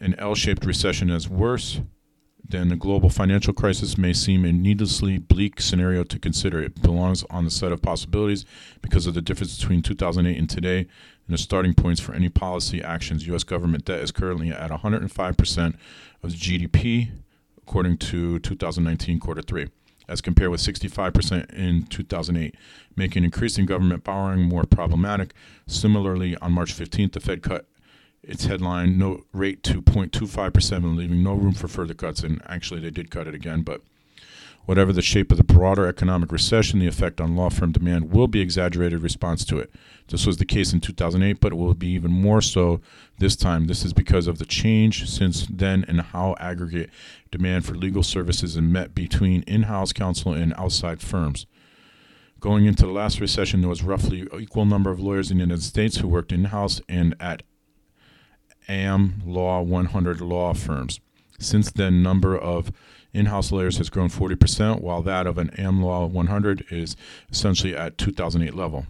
[0.00, 1.80] An L-shaped recession is worse
[2.48, 6.62] than the global financial crisis may seem a needlessly bleak scenario to consider.
[6.62, 8.46] It belongs on the set of possibilities
[8.80, 10.88] because of the difference between 2008 and today and
[11.34, 13.26] the starting points for any policy actions.
[13.26, 13.44] U.S.
[13.44, 15.74] government debt is currently at 105%
[16.22, 17.10] of GDP,
[17.56, 19.68] according to 2019 quarter three,
[20.08, 22.54] as compared with 65% in 2008,
[22.96, 25.34] making increasing government borrowing more problematic.
[25.66, 27.66] Similarly, on March 15th, the Fed cut
[28.22, 29.00] its headline
[29.32, 32.22] rate to 0.25%, leaving no room for further cuts.
[32.22, 33.62] And actually, they did cut it again.
[33.62, 33.82] But
[34.68, 38.28] whatever the shape of the broader economic recession, the effect on law firm demand will
[38.28, 39.70] be exaggerated response to it.
[40.08, 42.82] This was the case in 2008, but it will be even more so
[43.18, 43.66] this time.
[43.66, 46.90] This is because of the change since then and how aggregate
[47.30, 51.46] demand for legal services is met between in-house counsel and outside firms.
[52.38, 55.64] Going into the last recession, there was roughly equal number of lawyers in the United
[55.64, 57.42] States who worked in-house and at
[58.68, 61.00] AM Law 100 law firms.
[61.38, 62.72] Since then, number of
[63.12, 66.96] in-house lawyers has grown 40%, while that of an AM Law 100 is
[67.30, 68.86] essentially at 2008 level.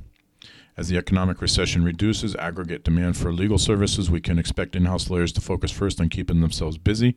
[0.76, 5.32] As the economic recession reduces aggregate demand for legal services, we can expect in-house lawyers
[5.32, 7.16] to focus first on keeping themselves busy,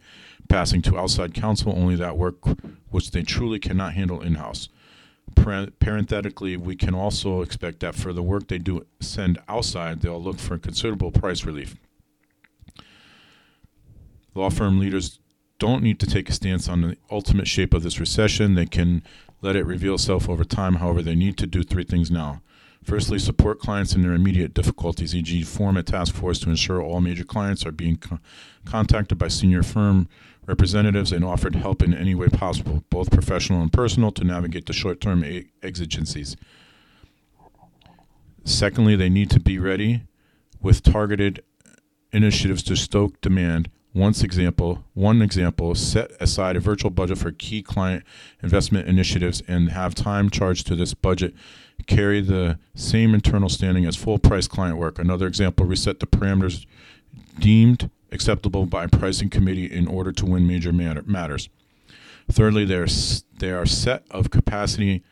[0.49, 2.37] passing to outside counsel only that work
[2.89, 4.67] which they truly cannot handle in-house.
[5.35, 10.39] Parenthetically, we can also expect that for the work they do send outside, they'll look
[10.39, 11.75] for considerable price relief.
[14.33, 15.19] Law firm leaders
[15.61, 18.55] don't need to take a stance on the ultimate shape of this recession.
[18.55, 19.03] They can
[19.41, 20.77] let it reveal itself over time.
[20.77, 22.41] However, they need to do three things now.
[22.83, 26.99] Firstly, support clients in their immediate difficulties, e.g., form a task force to ensure all
[26.99, 28.17] major clients are being co-
[28.65, 30.09] contacted by senior firm
[30.47, 34.73] representatives and offered help in any way possible, both professional and personal, to navigate the
[34.73, 36.35] short term a- exigencies.
[38.45, 40.05] Secondly, they need to be ready
[40.59, 41.43] with targeted
[42.11, 47.61] initiatives to stoke demand once example, one example, set aside a virtual budget for key
[47.61, 48.03] client
[48.41, 51.33] investment initiatives and have time charged to this budget
[51.87, 54.99] carry the same internal standing as full price client work.
[54.99, 56.65] Another example, reset the parameters
[57.39, 61.49] deemed acceptable by pricing committee in order to win major matter, matters.
[62.31, 62.83] Thirdly, there
[63.59, 65.03] are set of capacity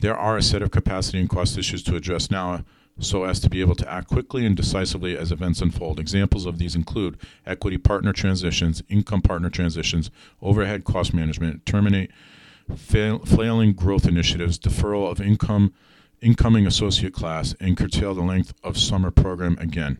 [0.00, 2.64] there are a set of capacity and cost issues to address now
[2.98, 5.98] so as to be able to act quickly and decisively as events unfold.
[5.98, 12.10] Examples of these include equity partner transitions, income partner transitions, overhead cost management, terminate
[12.76, 15.72] fail, flailing growth initiatives, deferral of income
[16.20, 19.98] incoming associate class, and curtail the length of summer program again.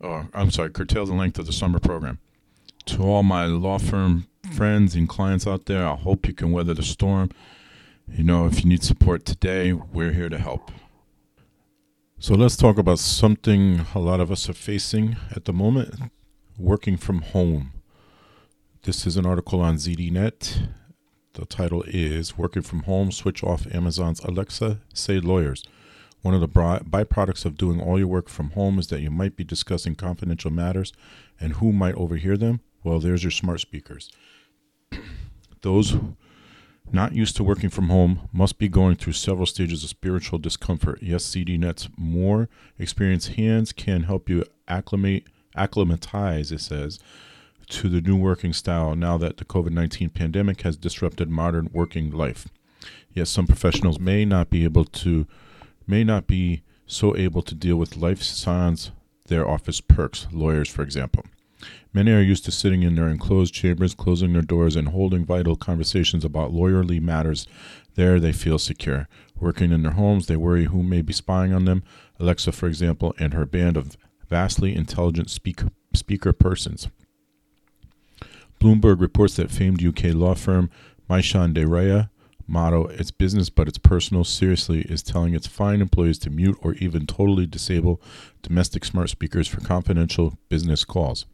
[0.00, 2.18] Oh, I'm sorry, curtail the length of the summer program.
[2.86, 6.74] To all my law firm friends and clients out there, I hope you can weather
[6.74, 7.30] the storm.
[8.08, 10.70] You know, if you need support today, we're here to help.
[12.22, 16.12] So let's talk about something a lot of us are facing at the moment
[16.56, 17.72] working from home.
[18.84, 20.68] This is an article on ZDNet.
[21.32, 25.64] The title is Working from Home Switch Off Amazon's Alexa, Say Lawyers.
[26.20, 29.34] One of the byproducts of doing all your work from home is that you might
[29.34, 30.92] be discussing confidential matters,
[31.40, 32.60] and who might overhear them?
[32.84, 34.12] Well, there's your smart speakers.
[35.62, 35.96] Those
[36.92, 40.98] not used to working from home must be going through several stages of spiritual discomfort.
[41.02, 46.98] Yes, ZDNet's more experienced hands can help you acclimate, acclimatize, it says,
[47.68, 52.10] to the new working style now that the COVID 19 pandemic has disrupted modern working
[52.10, 52.48] life.
[53.12, 55.26] Yes, some professionals may not be able to,
[55.86, 58.90] may not be so able to deal with life sans
[59.26, 61.24] their office perks, lawyers, for example.
[61.94, 65.56] Many are used to sitting in their enclosed chambers, closing their doors, and holding vital
[65.56, 67.46] conversations about lawyerly matters.
[67.96, 69.08] There they feel secure.
[69.38, 71.82] Working in their homes, they worry who may be spying on them.
[72.18, 75.60] Alexa, for example, and her band of vastly intelligent speak,
[75.92, 76.88] speaker persons.
[78.58, 80.70] Bloomberg reports that famed UK law firm
[81.10, 82.08] Mishcon de Reya
[82.46, 86.74] motto, it's business but it's personal, seriously is telling its fine employees to mute or
[86.74, 88.00] even totally disable
[88.42, 91.26] domestic smart speakers for confidential business calls.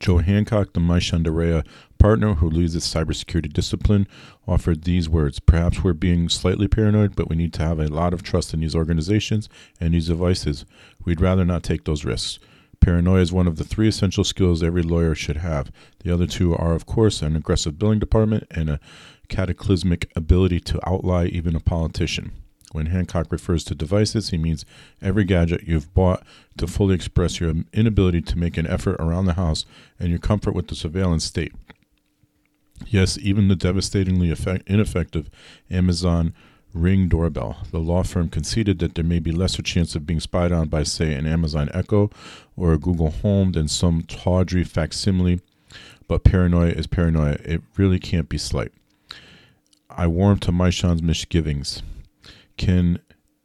[0.00, 1.64] Joe Hancock, the Mishcon
[1.98, 4.06] partner who leads its cybersecurity discipline,
[4.46, 8.14] offered these words Perhaps we're being slightly paranoid, but we need to have a lot
[8.14, 9.48] of trust in these organizations
[9.80, 10.64] and these devices.
[11.04, 12.38] We'd rather not take those risks.
[12.80, 15.72] Paranoia is one of the three essential skills every lawyer should have.
[16.04, 18.80] The other two are, of course, an aggressive billing department and a
[19.28, 22.32] cataclysmic ability to outlie even a politician.
[22.72, 24.66] When Hancock refers to devices, he means
[25.00, 26.22] every gadget you've bought
[26.58, 29.64] to fully express your inability to make an effort around the house
[29.98, 31.52] and your comfort with the surveillance state.
[32.86, 35.30] Yes, even the devastatingly effect- ineffective
[35.70, 36.34] Amazon
[36.74, 37.58] Ring doorbell.
[37.70, 40.82] The law firm conceded that there may be lesser chance of being spied on by,
[40.82, 42.10] say, an Amazon Echo
[42.56, 45.40] or a Google Home than some tawdry facsimile,
[46.06, 47.38] but paranoia is paranoia.
[47.44, 48.72] It really can't be slight.
[49.90, 51.82] I warm to Mishcon's misgivings.
[52.58, 52.98] Can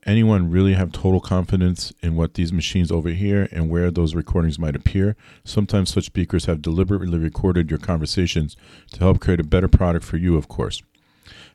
[0.05, 4.59] anyone really have total confidence in what these machines over here and where those recordings
[4.59, 5.15] might appear?
[5.45, 8.57] Sometimes such speakers have deliberately recorded your conversations
[8.91, 10.81] to help create a better product for you, of course.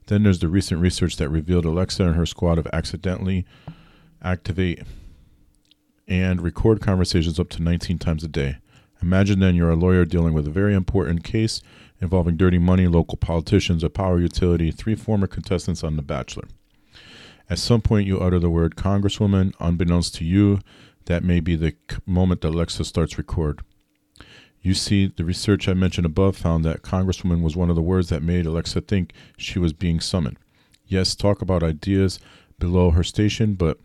[0.06, 3.44] Then there's the recent research that revealed Alexa and her squad have accidentally
[4.22, 4.82] activate
[6.06, 8.56] and record conversations up to 19 times a day.
[9.02, 11.60] Imagine then you're a lawyer dealing with a very important case
[12.00, 16.44] involving dirty money, local politicians, a power utility, three former contestants on The Bachelor.
[17.50, 19.54] At some point, you utter the word Congresswoman.
[19.58, 20.60] Unbeknownst to you,
[21.06, 21.74] that may be the
[22.06, 23.62] moment that Alexa starts record.
[24.60, 28.08] You see, the research I mentioned above found that Congresswoman was one of the words
[28.08, 30.36] that made Alexa think she was being summoned.
[30.86, 32.18] Yes, talk about ideas
[32.58, 33.78] below her station, but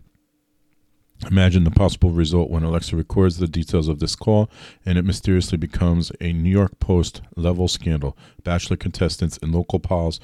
[1.27, 4.49] imagine the possible result when Alexa records the details of this call
[4.85, 8.17] and it mysteriously becomes a New York Post level scandal.
[8.43, 10.19] Bachelor contestants and local pals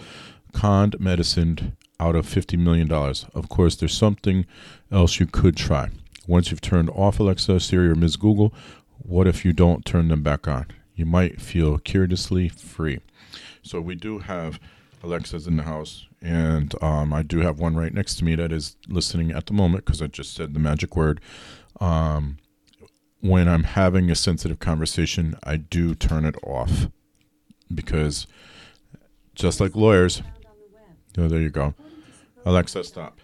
[0.51, 2.91] conned medicine out of $50 million.
[2.91, 4.45] Of course, there's something
[4.91, 5.89] else you could try.
[6.27, 8.15] Once you've turned off Alexa, Siri, or Ms.
[8.15, 8.53] Google,
[8.99, 10.67] what if you don't turn them back on?
[10.95, 12.99] You might feel curiously free.
[13.63, 14.59] So we do have
[15.03, 18.51] Alexas in the house, and um, I do have one right next to me that
[18.51, 21.21] is listening at the moment because I just said the magic word.
[21.79, 22.37] Um,
[23.21, 26.87] when I'm having a sensitive conversation, I do turn it off
[27.73, 28.27] because
[29.35, 30.21] just like lawyers,
[31.17, 31.73] oh, there you go.
[32.49, 33.19] Alexa, stop.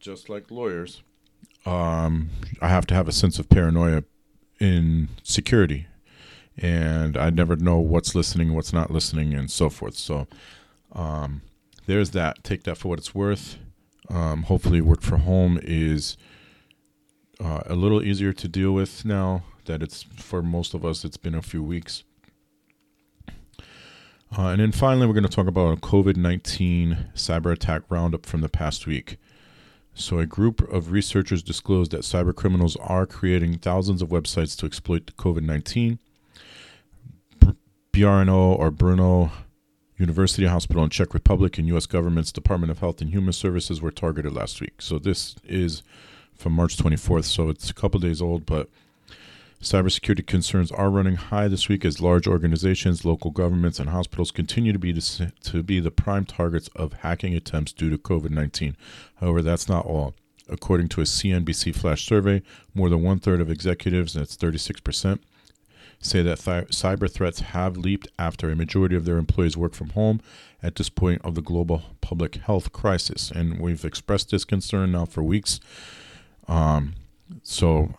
[0.00, 1.04] Just like lawyers,
[1.64, 2.30] um,
[2.60, 4.02] I have to have a sense of paranoia
[4.58, 5.86] in security,
[6.58, 9.94] and I never know what's listening, what's not listening, and so forth.
[9.94, 10.26] So
[10.90, 11.42] um,
[11.86, 12.42] there's that.
[12.42, 13.58] Take that for what it's worth.
[14.10, 16.16] Um, hopefully, work from home is
[17.38, 21.04] uh, a little easier to deal with now that it's for most of us.
[21.04, 22.02] It's been a few weeks.
[24.36, 28.26] Uh, and then finally, we're going to talk about a COVID 19 cyber attack roundup
[28.26, 29.18] from the past week.
[29.94, 34.66] So, a group of researchers disclosed that cyber criminals are creating thousands of websites to
[34.66, 35.98] exploit COVID 19.
[37.92, 39.30] BRNO or Brno
[39.96, 41.86] University Hospital in Czech Republic and U.S.
[41.86, 44.82] government's Department of Health and Human Services were targeted last week.
[44.82, 45.84] So, this is
[46.34, 48.68] from March 24th, so it's a couple days old, but
[49.64, 54.74] Cybersecurity concerns are running high this week as large organizations, local governments, and hospitals continue
[54.74, 58.76] to be the, to be the prime targets of hacking attempts due to COVID 19.
[59.16, 60.14] However, that's not all.
[60.50, 62.42] According to a CNBC Flash survey,
[62.74, 65.18] more than one third of executives, that's 36%,
[65.98, 69.90] say that th- cyber threats have leaped after a majority of their employees work from
[69.90, 70.20] home
[70.62, 73.30] at this point of the global public health crisis.
[73.30, 75.58] And we've expressed this concern now for weeks.
[76.48, 76.96] Um,
[77.42, 77.94] so,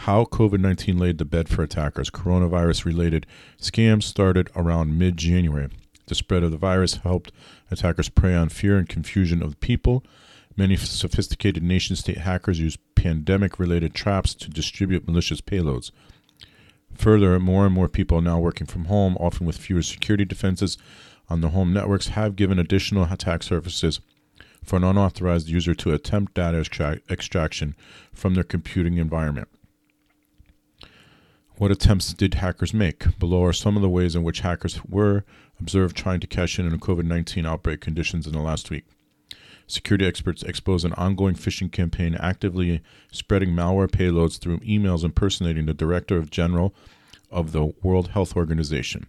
[0.00, 2.10] how COVID 19 laid the bed for attackers.
[2.10, 3.26] Coronavirus related
[3.58, 5.68] scams started around mid January.
[6.06, 7.32] The spread of the virus helped
[7.70, 10.04] attackers prey on fear and confusion of the people.
[10.56, 15.90] Many sophisticated nation state hackers use pandemic related traps to distribute malicious payloads.
[16.94, 20.78] Further, more and more people now working from home, often with fewer security defenses
[21.28, 24.00] on the home networks, have given additional attack surfaces
[24.62, 26.58] for an unauthorized user to attempt data
[27.10, 27.74] extraction
[28.12, 29.48] from their computing environment.
[31.58, 33.18] What attempts did hackers make?
[33.18, 35.24] Below are some of the ways in which hackers were
[35.58, 38.84] observed trying to cash in on COVID 19 outbreak conditions in the last week.
[39.66, 45.72] Security experts expose an ongoing phishing campaign actively spreading malware payloads through emails impersonating the
[45.72, 46.74] Director of General
[47.30, 49.06] of the World Health Organization.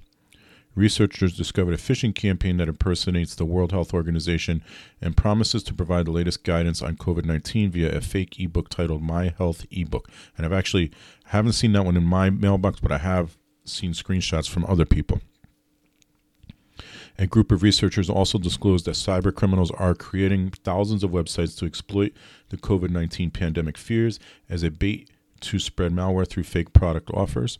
[0.78, 4.64] Researchers discovered a phishing campaign that impersonates the World Health Organization
[5.02, 9.02] and promises to provide the latest guidance on COVID 19 via a fake ebook titled
[9.02, 10.08] My Health Ebook.
[10.38, 10.92] And I've actually
[11.26, 15.20] haven't seen that one in my mailbox, but I have seen screenshots from other people.
[17.18, 21.66] A group of researchers also disclosed that cyber criminals are creating thousands of websites to
[21.66, 22.14] exploit
[22.50, 25.10] the COVID 19 pandemic fears as a bait
[25.40, 27.58] to spread malware through fake product offers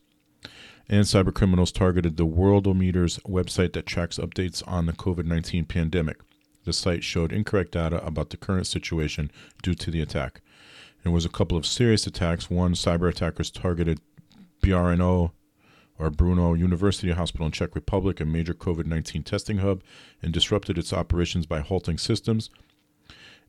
[0.90, 6.18] and cybercriminals targeted the Worldometer's website that tracks updates on the COVID 19 pandemic.
[6.64, 9.32] The site showed incorrect data about the current situation
[9.62, 10.42] due to the attack.
[11.04, 12.50] There was a couple of serious attacks.
[12.50, 14.02] One, cyber attackers targeted
[14.62, 15.32] BRNO
[16.00, 19.82] or Brno University Hospital in Czech Republic, a major COVID-19 testing hub,
[20.22, 22.50] and disrupted its operations by halting systems.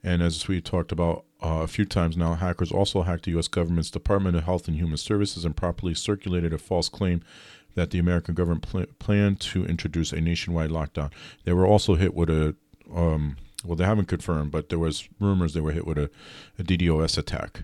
[0.02, 3.48] And as we talked about uh, a few times now, hackers also hacked the U.S.
[3.48, 7.22] government's Department of Health and Human Services and properly circulated a false claim
[7.74, 11.12] that the American government pl- planned to introduce a nationwide lockdown.
[11.44, 12.56] They were also hit with a,
[12.94, 16.10] um, well, they haven't confirmed, but there was rumors they were hit with a,
[16.58, 17.62] a DDoS attack.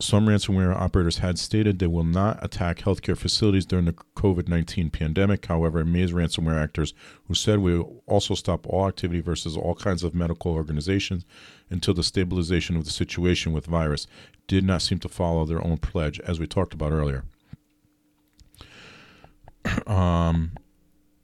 [0.00, 4.90] Some ransomware operators had stated they will not attack healthcare facilities during the COVID 19
[4.90, 5.46] pandemic.
[5.46, 6.94] However, Maze ransomware actors
[7.26, 11.24] who said we will also stop all activity versus all kinds of medical organizations
[11.68, 14.06] until the stabilization of the situation with virus
[14.46, 17.24] did not seem to follow their own pledge, as we talked about earlier.
[19.88, 20.52] um,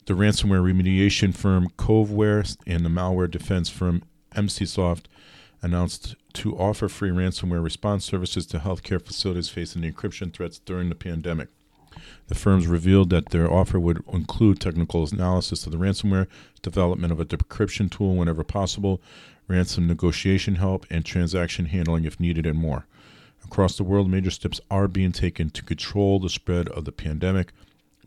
[0.06, 4.02] the ransomware remediation firm Coveware and the malware defense firm
[4.34, 5.04] Emsisoft
[5.64, 10.94] announced to offer free ransomware response services to healthcare facilities facing encryption threats during the
[10.94, 11.48] pandemic.
[12.28, 16.26] The firms revealed that their offer would include technical analysis of the ransomware,
[16.60, 19.00] development of a decryption tool whenever possible,
[19.48, 22.86] ransom negotiation help, and transaction handling if needed, and more.
[23.44, 27.52] Across the world, major steps are being taken to control the spread of the pandemic.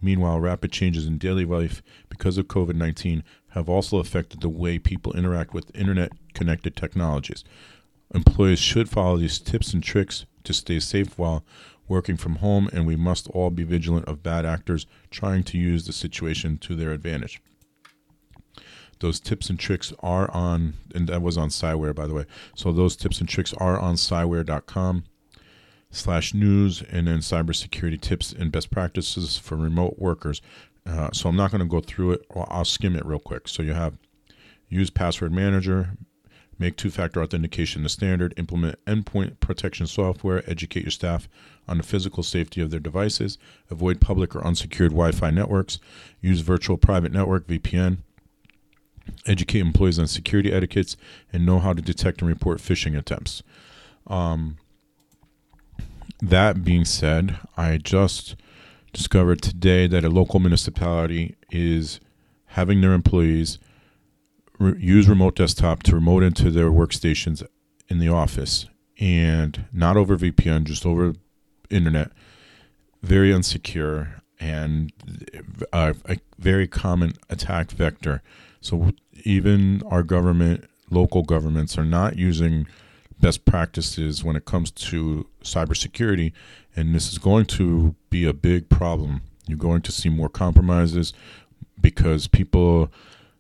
[0.02, 4.78] Meanwhile, rapid changes in daily life because of COVID 19 have also affected the way
[4.78, 7.44] people interact with the internet connected technologies.
[8.14, 11.44] Employees should follow these tips and tricks to stay safe while
[11.88, 15.88] working from home, and we must all be vigilant of bad actors trying to use
[15.88, 17.42] the situation to their advantage.
[19.00, 22.26] Those tips and tricks are on, and that was on Cyware, by the way.
[22.56, 25.04] So those tips and tricks are on cyware.com
[25.90, 30.42] slash news and then cybersecurity tips and best practices for remote workers.
[30.86, 32.22] Uh, so I'm not going to go through it.
[32.36, 33.48] I'll skim it real quick.
[33.48, 33.98] So you have
[34.70, 35.92] use password manager,
[36.60, 41.28] make two-factor authentication the standard, implement endpoint protection software, educate your staff
[41.68, 43.38] on the physical safety of their devices,
[43.70, 45.80] avoid public or unsecured Wi-Fi networks,
[46.22, 47.98] use virtual private network VPN,
[49.26, 50.98] educate employees on security etiquettes,
[51.32, 53.44] and know how to detect and report phishing attempts.
[54.08, 54.58] Um,
[56.22, 58.36] that being said, I just
[58.94, 62.00] discovered today that a local municipality is
[62.48, 63.60] having their employees
[64.60, 67.46] re- use remote desktop to remote into their workstations
[67.88, 68.68] in the office
[69.00, 71.14] and not over VPN, just over
[71.70, 72.12] internet.
[73.02, 74.92] Very unsecure and
[75.72, 78.22] uh, a very common attack vector.
[78.62, 78.92] So
[79.24, 82.68] even our government, local governments, are not using
[83.20, 86.34] best practices when it comes to cybersecurity,
[86.76, 89.22] and this is going to be a big problem.
[89.48, 91.14] You're going to see more compromises
[91.80, 92.92] because people,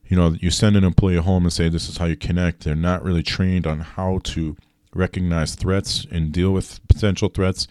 [0.08, 2.64] you know, you send an employee home and say this is how you connect.
[2.64, 4.55] They're not really trained on how to
[4.93, 7.68] recognize threats and deal with potential threats.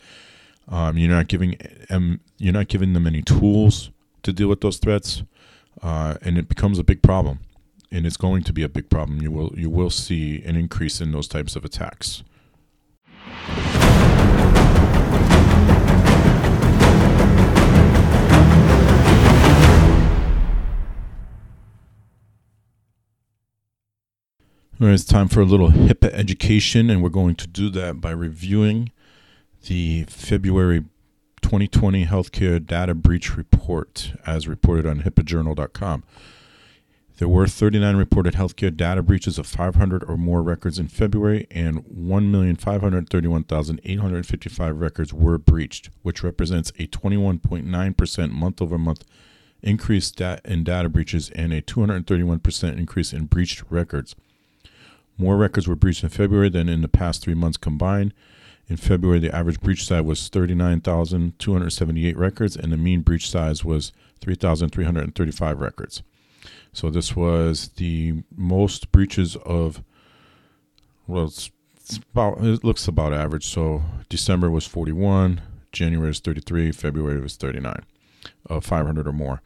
[0.68, 1.56] Um, you're not giving
[1.88, 3.90] them, you're not giving them any tools
[4.22, 5.22] to deal with those threats,
[5.82, 7.40] uh, and it becomes a big problem
[7.90, 9.22] and it's going to be a big problem.
[9.22, 12.22] You will you will see an increase in those types of attacks.
[24.78, 27.98] All right, it's time for a little HIPAA education, and we're going to do that
[27.98, 28.92] by reviewing
[29.68, 30.84] the February
[31.40, 36.04] 2020 Healthcare Data Breach Report as reported on HIPAAjournal.com.
[37.16, 41.82] There were 39 reported healthcare data breaches of 500 or more records in February, and
[41.86, 49.04] 1,531,855 records were breached, which represents a 21.9% month over month
[49.62, 50.12] increase
[50.44, 54.14] in data breaches and a 231% increase in breached records.
[55.18, 58.12] More records were breached in February than in the past three months combined.
[58.68, 63.92] In February, the average breach size was 39,278 records, and the mean breach size was
[64.20, 66.02] 3,335 records.
[66.72, 69.82] So this was the most breaches of
[71.06, 73.46] well, it's, it's about it looks about average.
[73.46, 75.40] So December was 41,
[75.72, 77.72] January was 33, February was 39,
[78.50, 79.40] uh, of 500 or more.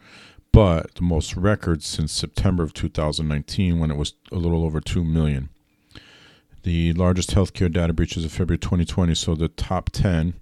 [0.53, 5.05] But the most records since September of 2019, when it was a little over 2
[5.05, 5.51] million.
[6.63, 9.15] The largest healthcare data breaches of February 2020.
[9.15, 10.35] So the top 10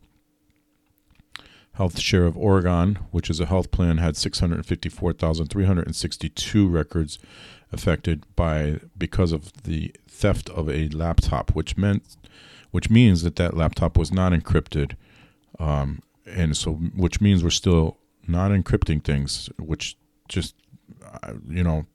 [1.79, 7.21] Health Share of Oregon, which is a health plan, had 654,362 records
[7.71, 12.17] affected by because of the theft of a laptop, which meant
[12.73, 14.97] which means that that laptop was not encrypted,
[15.61, 17.97] um, and so which means we're still
[18.27, 19.97] not encrypting things, which
[20.29, 20.57] just
[21.23, 21.87] uh, you know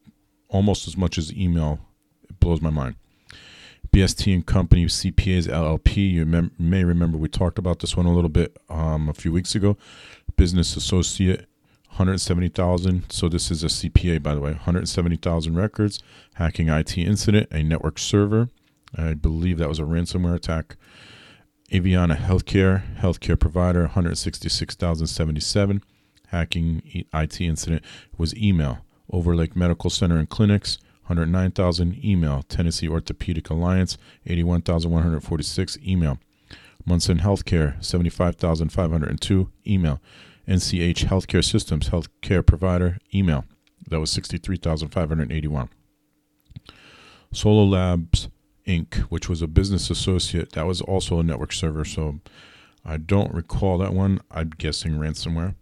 [0.47, 1.81] almost as much as email
[2.29, 2.95] it blows my mind.
[3.93, 6.13] BST and Company CPAs LLP.
[6.13, 9.31] You mem- may remember we talked about this one a little bit um, a few
[9.31, 9.77] weeks ago.
[10.35, 11.41] Business Associate,
[11.89, 13.11] 170,000.
[13.11, 14.53] So this is a CPA, by the way.
[14.53, 16.01] 170,000 records.
[16.33, 17.47] Hacking IT incident.
[17.51, 18.49] A network server.
[18.97, 20.75] I believe that was a ransomware attack.
[21.71, 25.83] Aveanna Healthcare, healthcare provider, 166,077.
[26.29, 27.83] Hacking IT incident
[28.17, 28.79] was email.
[29.11, 32.03] Overlake Medical Center and Clinics, 109,000.
[32.03, 32.43] Email.
[32.43, 35.77] Tennessee Orthopedic Alliance, 81,146.
[35.85, 36.19] Email.
[36.85, 39.49] Munson Healthcare, 75,502.
[39.65, 40.01] Email.
[40.47, 42.97] NCH Healthcare Systems, healthcare provider.
[43.13, 43.45] Email.
[43.87, 45.69] That was 63,581.
[47.31, 48.29] Solo Labs
[48.67, 50.51] Inc., which was a business associate.
[50.51, 52.19] That was also a network server, so
[52.85, 54.21] I don't recall that one.
[54.31, 55.55] I'm guessing ransomware.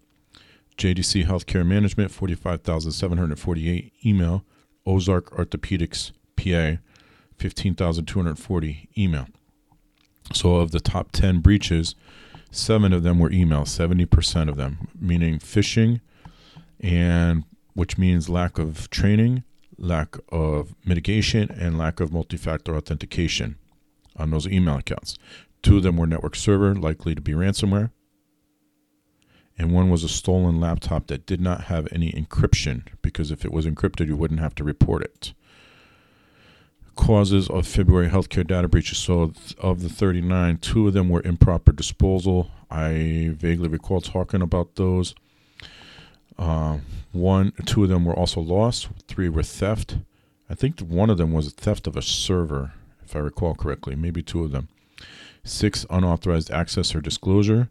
[0.78, 4.44] JDC Healthcare Management, 45,748 email.
[4.86, 6.82] Ozark Orthopedics, PA,
[7.38, 9.28] 15,240 email.
[10.34, 11.96] So of the top 10 breaches,
[12.52, 16.02] seven of them were email, 70% of them, meaning phishing,
[16.80, 19.44] and which means lack of training
[19.82, 23.58] lack of mitigation, and lack of multi factor authentication
[24.16, 25.18] on those email accounts.
[25.62, 27.92] Two of them were network server, likely to be ransomware.
[29.62, 33.52] And one was a stolen laptop that did not have any encryption, because if it
[33.52, 35.34] was encrypted, you wouldn't have to report it.
[36.96, 38.98] Causes of February healthcare data breaches.
[38.98, 42.50] So, of the 39, two of them were improper disposal.
[42.72, 45.14] I vaguely recall talking about those.
[46.40, 46.80] Uh,
[47.12, 48.90] one, two of them were also lost.
[49.08, 49.98] Three were theft.
[50.50, 52.74] I think one of them was a theft of a server,
[53.06, 53.96] if I recall correctly.
[53.96, 54.70] Maybe two of them.
[55.44, 57.70] Six unauthorized access or disclosure,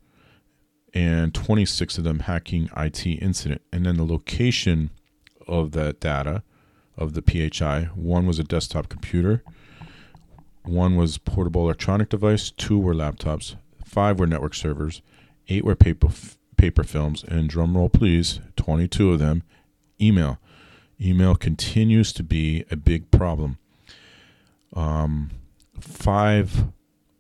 [0.95, 3.62] and 26 of them hacking IT incident.
[3.72, 4.91] And then the location
[5.47, 6.43] of that data
[6.97, 7.91] of the PHI.
[7.95, 9.43] One was a desktop computer.
[10.62, 12.51] One was portable electronic device.
[12.51, 13.57] Two were laptops.
[13.84, 15.03] Five were network servers.
[15.49, 16.09] Eight were paper
[16.57, 19.43] paper films, and drum roll please, 22 of them,
[20.01, 20.38] email.
[21.01, 23.57] Email continues to be a big problem.
[24.74, 25.30] Um,
[25.80, 26.66] five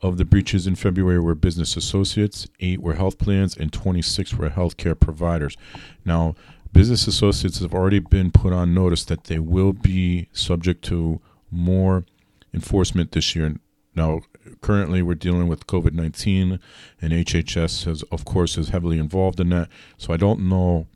[0.02, 4.50] of the breaches in February were business associates, eight were health plans, and 26 were
[4.50, 5.56] healthcare providers.
[6.04, 6.34] Now,
[6.72, 11.20] business associates have already been put on notice that they will be subject to
[11.50, 12.04] more
[12.54, 13.56] enforcement this year.
[13.94, 14.22] Now,
[14.60, 16.58] currently we're dealing with COVID 19,
[17.02, 19.68] and HHS, has, of course, is heavily involved in that.
[19.98, 20.86] So I don't know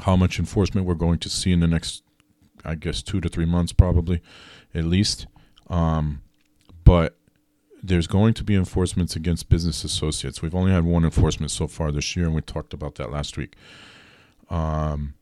[0.00, 2.02] how much enforcement we're going to see in the next,
[2.64, 4.22] I guess, two to three months, probably,
[4.74, 5.26] at least.
[5.68, 6.22] Um,
[6.84, 7.16] but
[7.82, 10.42] there's going to be enforcements against business associates.
[10.42, 13.36] We've only had one enforcement so far this year, and we talked about that last
[13.36, 13.54] week.
[14.50, 15.14] Um,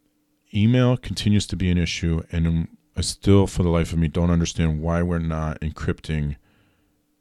[0.55, 4.31] email continues to be an issue, and I still, for the life of me, don't
[4.31, 6.37] understand why we're not encrypting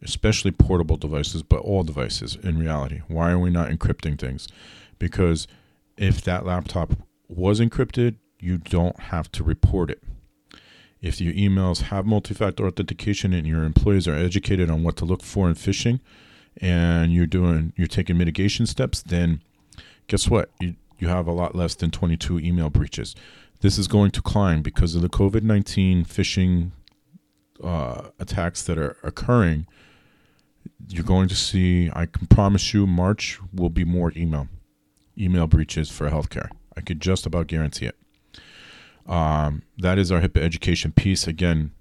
[0.01, 3.01] especially portable devices, but all devices in reality.
[3.07, 4.47] Why are we not encrypting things?
[4.99, 5.47] Because
[5.97, 6.91] if that laptop
[7.27, 10.03] was encrypted, you don't have to report it.
[11.01, 15.05] If your emails have multi factor authentication and your employees are educated on what to
[15.05, 15.99] look for in phishing
[16.57, 19.41] and you're doing you're taking mitigation steps, then
[20.07, 20.49] guess what?
[20.59, 23.15] You you have a lot less than 22 email breaches.
[23.59, 26.71] This is going to climb because of the COVID 19 phishing
[27.63, 29.67] uh, attacks that are occurring
[30.87, 34.47] you're going to see, I can promise you, March will be more email,
[35.17, 36.49] email breaches for healthcare.
[36.77, 37.95] I could just about guarantee it.
[39.05, 41.27] Um, that is our HIPAA education piece.
[41.27, 41.71] Again,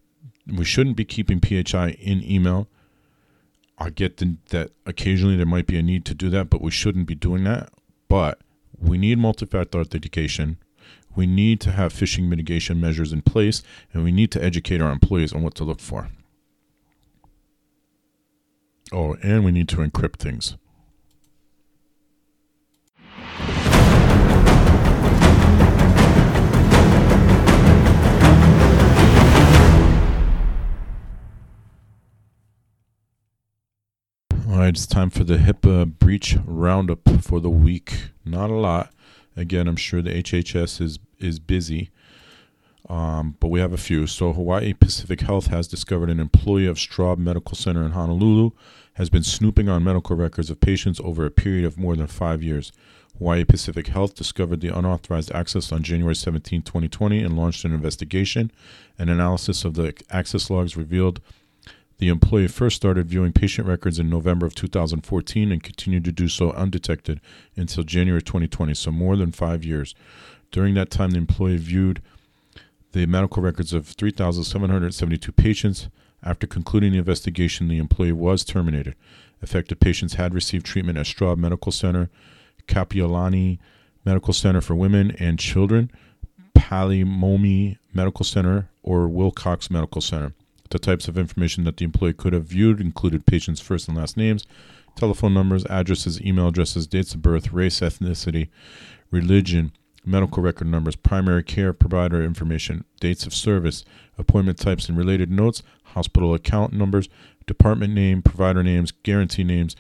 [0.47, 2.69] we shouldn't be keeping PHI in email.
[3.79, 6.71] I get the, that occasionally there might be a need to do that, but we
[6.71, 7.71] shouldn't be doing that.
[8.09, 8.41] But
[8.79, 10.59] we need multi-factor authentication.
[11.17, 13.63] We need to have phishing mitigation measures in place,
[13.93, 16.11] and we need to educate our employees on what to look for.
[18.93, 20.57] Oh, and we need to encrypt things.
[34.55, 38.11] All right, it's time for the HIPAA breach roundup for the week.
[38.25, 38.93] Not a lot.
[39.37, 41.91] Again, I'm sure the HHS is is busy
[42.89, 44.07] um, but we have a few.
[44.07, 48.51] So, Hawaii Pacific Health has discovered an employee of Straub Medical Center in Honolulu
[48.95, 52.43] has been snooping on medical records of patients over a period of more than five
[52.43, 52.73] years.
[53.19, 58.53] Hawaii Pacific Health discovered the unauthorized access on January 17, 2020, and launched an investigation.
[58.99, 61.21] An analysis of the access logs revealed
[61.99, 66.29] the employee first started viewing patient records in November of 2014 and continued to do
[66.29, 67.21] so undetected
[67.57, 69.95] until January 2020, so more than five years.
[70.51, 72.03] During that time, the employee viewed
[72.93, 75.89] the medical records of 3,772 patients,
[76.23, 78.95] After concluding the investigation, the employee was terminated.
[79.43, 82.09] Affected patients had received treatment at Straub Medical Center,
[82.67, 83.59] Kapiolani
[84.07, 85.91] Medical Center for Women and Children,
[86.55, 90.33] Pali Momi Medical Center, or Wilcox Medical Center.
[90.71, 94.17] The types of information that the employee could have viewed included patients' first and last
[94.17, 94.47] names,
[94.97, 98.49] telephone numbers, addresses, email addresses, dates of birth, race, ethnicity,
[99.11, 99.73] religion,
[100.05, 103.85] medical record numbers, primary care provider information, dates of service,
[104.19, 107.09] appointment types and related notes, hospital account numbers,
[107.47, 109.77] department name, provider names, guarantee names,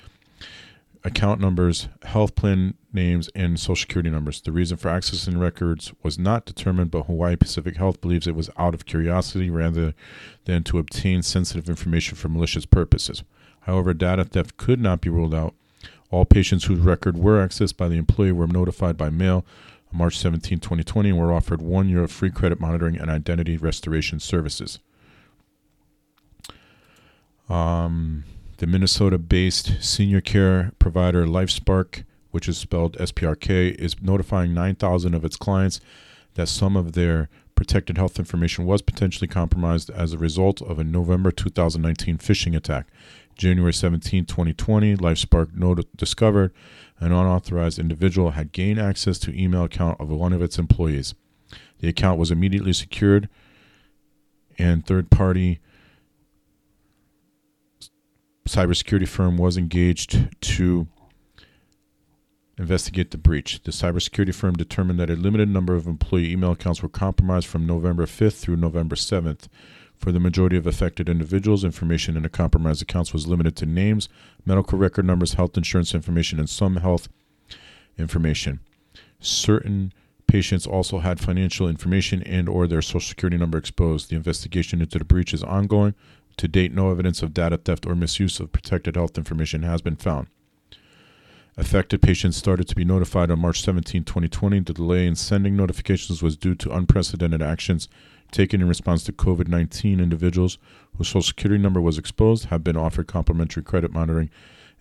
[1.04, 4.40] account numbers, health plan names, and social security numbers.
[4.40, 8.50] The reason for accessing records was not determined, but Hawaii Pacific Health believes it was
[8.56, 9.94] out of curiosity rather
[10.46, 13.22] than to obtain sensitive information for malicious purposes.
[13.62, 15.54] However, data theft could not be ruled out.
[16.10, 19.44] All patients whose record were accessed by the employee were notified by mail
[19.92, 23.56] on March 17, 2020, and were offered one year of free credit monitoring and identity
[23.56, 24.78] restoration services.
[27.48, 28.24] Um,
[28.58, 35.24] the Minnesota based senior care provider LifeSpark, which is spelled SPRK, is notifying 9,000 of
[35.24, 35.80] its clients
[36.34, 40.84] that some of their protected health information was potentially compromised as a result of a
[40.84, 42.88] November 2019 phishing attack.
[43.36, 46.52] January 17, 2020, LifeSpark not- discovered
[47.00, 51.14] an unauthorized individual had gained access to email account of one of its employees.
[51.80, 53.28] The account was immediately secured
[54.58, 55.60] and third party
[58.48, 60.86] cybersecurity firm was engaged to
[62.58, 63.62] investigate the breach.
[63.62, 67.66] The cybersecurity firm determined that a limited number of employee email accounts were compromised from
[67.66, 69.48] November 5th through November 7th.
[69.96, 74.08] For the majority of affected individuals, information in the compromised accounts was limited to names,
[74.44, 77.08] medical record numbers, health insurance information, and some health
[77.96, 78.60] information.
[79.20, 79.92] Certain
[80.26, 84.10] patients also had financial information and or their social security number exposed.
[84.10, 85.94] The investigation into the breach is ongoing.
[86.38, 89.96] To date, no evidence of data theft or misuse of protected health information has been
[89.96, 90.28] found.
[91.56, 94.60] Affected patients started to be notified on March 17, 2020.
[94.60, 97.88] The delay in sending notifications was due to unprecedented actions
[98.32, 100.00] taken in response to COVID 19.
[100.00, 100.58] Individuals
[100.96, 104.30] whose social security number was exposed have been offered complimentary credit monitoring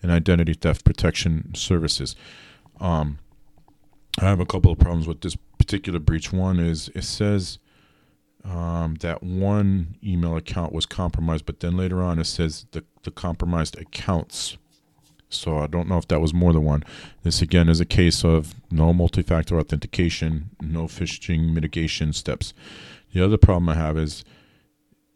[0.02, 2.16] and identity theft protection services.
[2.80, 3.18] Um,
[4.18, 6.32] I have a couple of problems with this particular breach.
[6.32, 7.58] One is it says
[8.44, 13.10] um, that one email account was compromised, but then later on it says the, the
[13.10, 14.56] compromised accounts.
[15.30, 16.84] So I don't know if that was more than one.
[17.22, 22.52] This again is a case of no multi factor authentication, no phishing mitigation steps.
[23.12, 24.24] The other problem I have is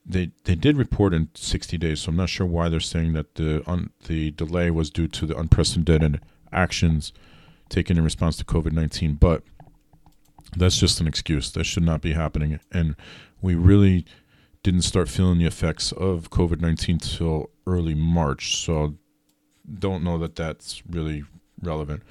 [0.04, 3.34] they they did report in 60 days, so I'm not sure why they're saying that
[3.34, 6.20] the un, the delay was due to the unprecedented
[6.50, 7.12] actions
[7.68, 9.14] taken in response to COVID 19.
[9.14, 9.42] But
[10.56, 11.50] that's just an excuse.
[11.52, 12.60] That should not be happening.
[12.72, 12.96] And
[13.40, 14.04] we really
[14.62, 18.56] didn't start feeling the effects of COVID 19 till early March.
[18.56, 18.94] So
[19.78, 21.24] don't know that that's really
[21.62, 22.02] relevant.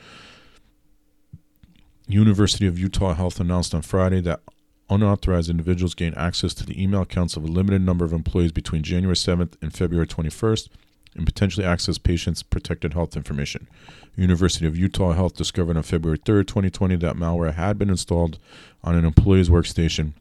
[2.08, 4.42] University of Utah Health announced on Friday that
[4.90, 8.84] unauthorized individuals gain access to the email accounts of a limited number of employees between
[8.84, 10.70] January 7th and February 21st
[11.18, 13.68] and potentially access patients' protected health information.
[14.15, 18.39] University of Utah Health discovered on February 3rd, 2020, that malware had been installed
[18.84, 20.13] on an employee's workstation,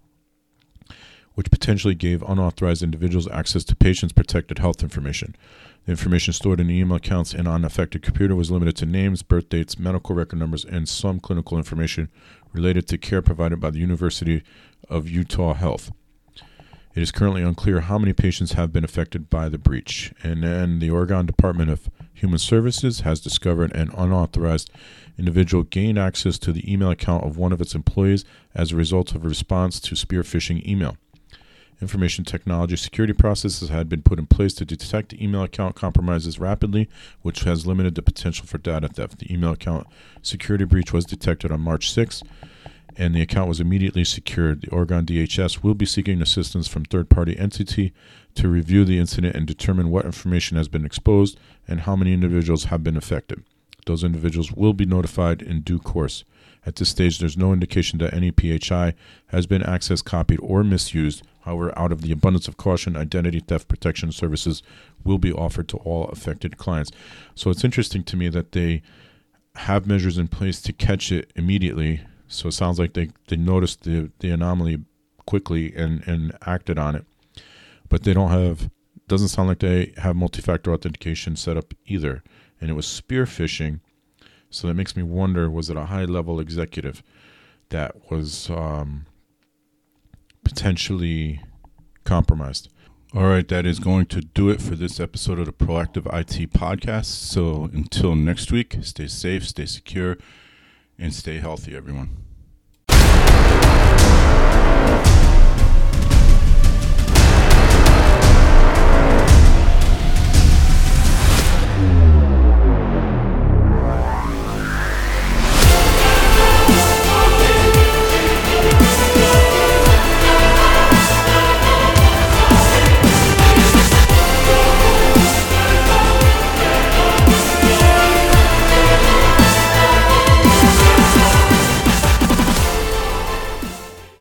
[1.34, 5.34] which potentially gave unauthorized individuals access to patients' protected health information.
[5.86, 9.22] The information stored in the email accounts and on affected computer was limited to names,
[9.22, 12.08] birth dates, medical record numbers, and some clinical information
[12.52, 14.42] related to care provided by the University
[14.90, 15.92] of Utah Health.
[16.96, 20.14] It is currently unclear how many patients have been affected by the breach.
[20.22, 24.70] And the Oregon Department of Human Services has discovered an unauthorized
[25.18, 28.24] individual gained access to the email account of one of its employees
[28.54, 30.96] as a result of a response to spear phishing email.
[31.82, 36.88] Information technology security processes had been put in place to detect email account compromises rapidly,
[37.20, 39.18] which has limited the potential for data theft.
[39.18, 39.86] The email account
[40.22, 42.22] security breach was detected on March 6,
[42.96, 44.62] and the account was immediately secured.
[44.62, 47.92] The Oregon DHS will be seeking assistance from third-party entity
[48.34, 51.38] to review the incident and determine what information has been exposed
[51.68, 53.42] and how many individuals have been affected.
[53.86, 56.24] Those individuals will be notified in due course.
[56.64, 58.94] At this stage, there's no indication that any PHI
[59.26, 61.22] has been accessed, copied, or misused.
[61.42, 64.64] However, out of the abundance of caution, identity theft protection services
[65.04, 66.90] will be offered to all affected clients.
[67.36, 68.82] So it's interesting to me that they
[69.54, 72.00] have measures in place to catch it immediately.
[72.28, 74.78] So it sounds like they, they noticed the, the anomaly
[75.26, 77.04] quickly and, and acted on it.
[77.88, 78.70] But they don't have,
[79.06, 82.22] doesn't sound like they have multi factor authentication set up either.
[82.60, 83.80] And it was spear phishing.
[84.50, 87.02] So that makes me wonder was it a high level executive
[87.68, 89.06] that was um,
[90.44, 91.42] potentially
[92.04, 92.68] compromised?
[93.14, 96.52] All right, that is going to do it for this episode of the Proactive IT
[96.52, 97.06] Podcast.
[97.06, 100.18] So until next week, stay safe, stay secure,
[100.98, 102.25] and stay healthy, everyone.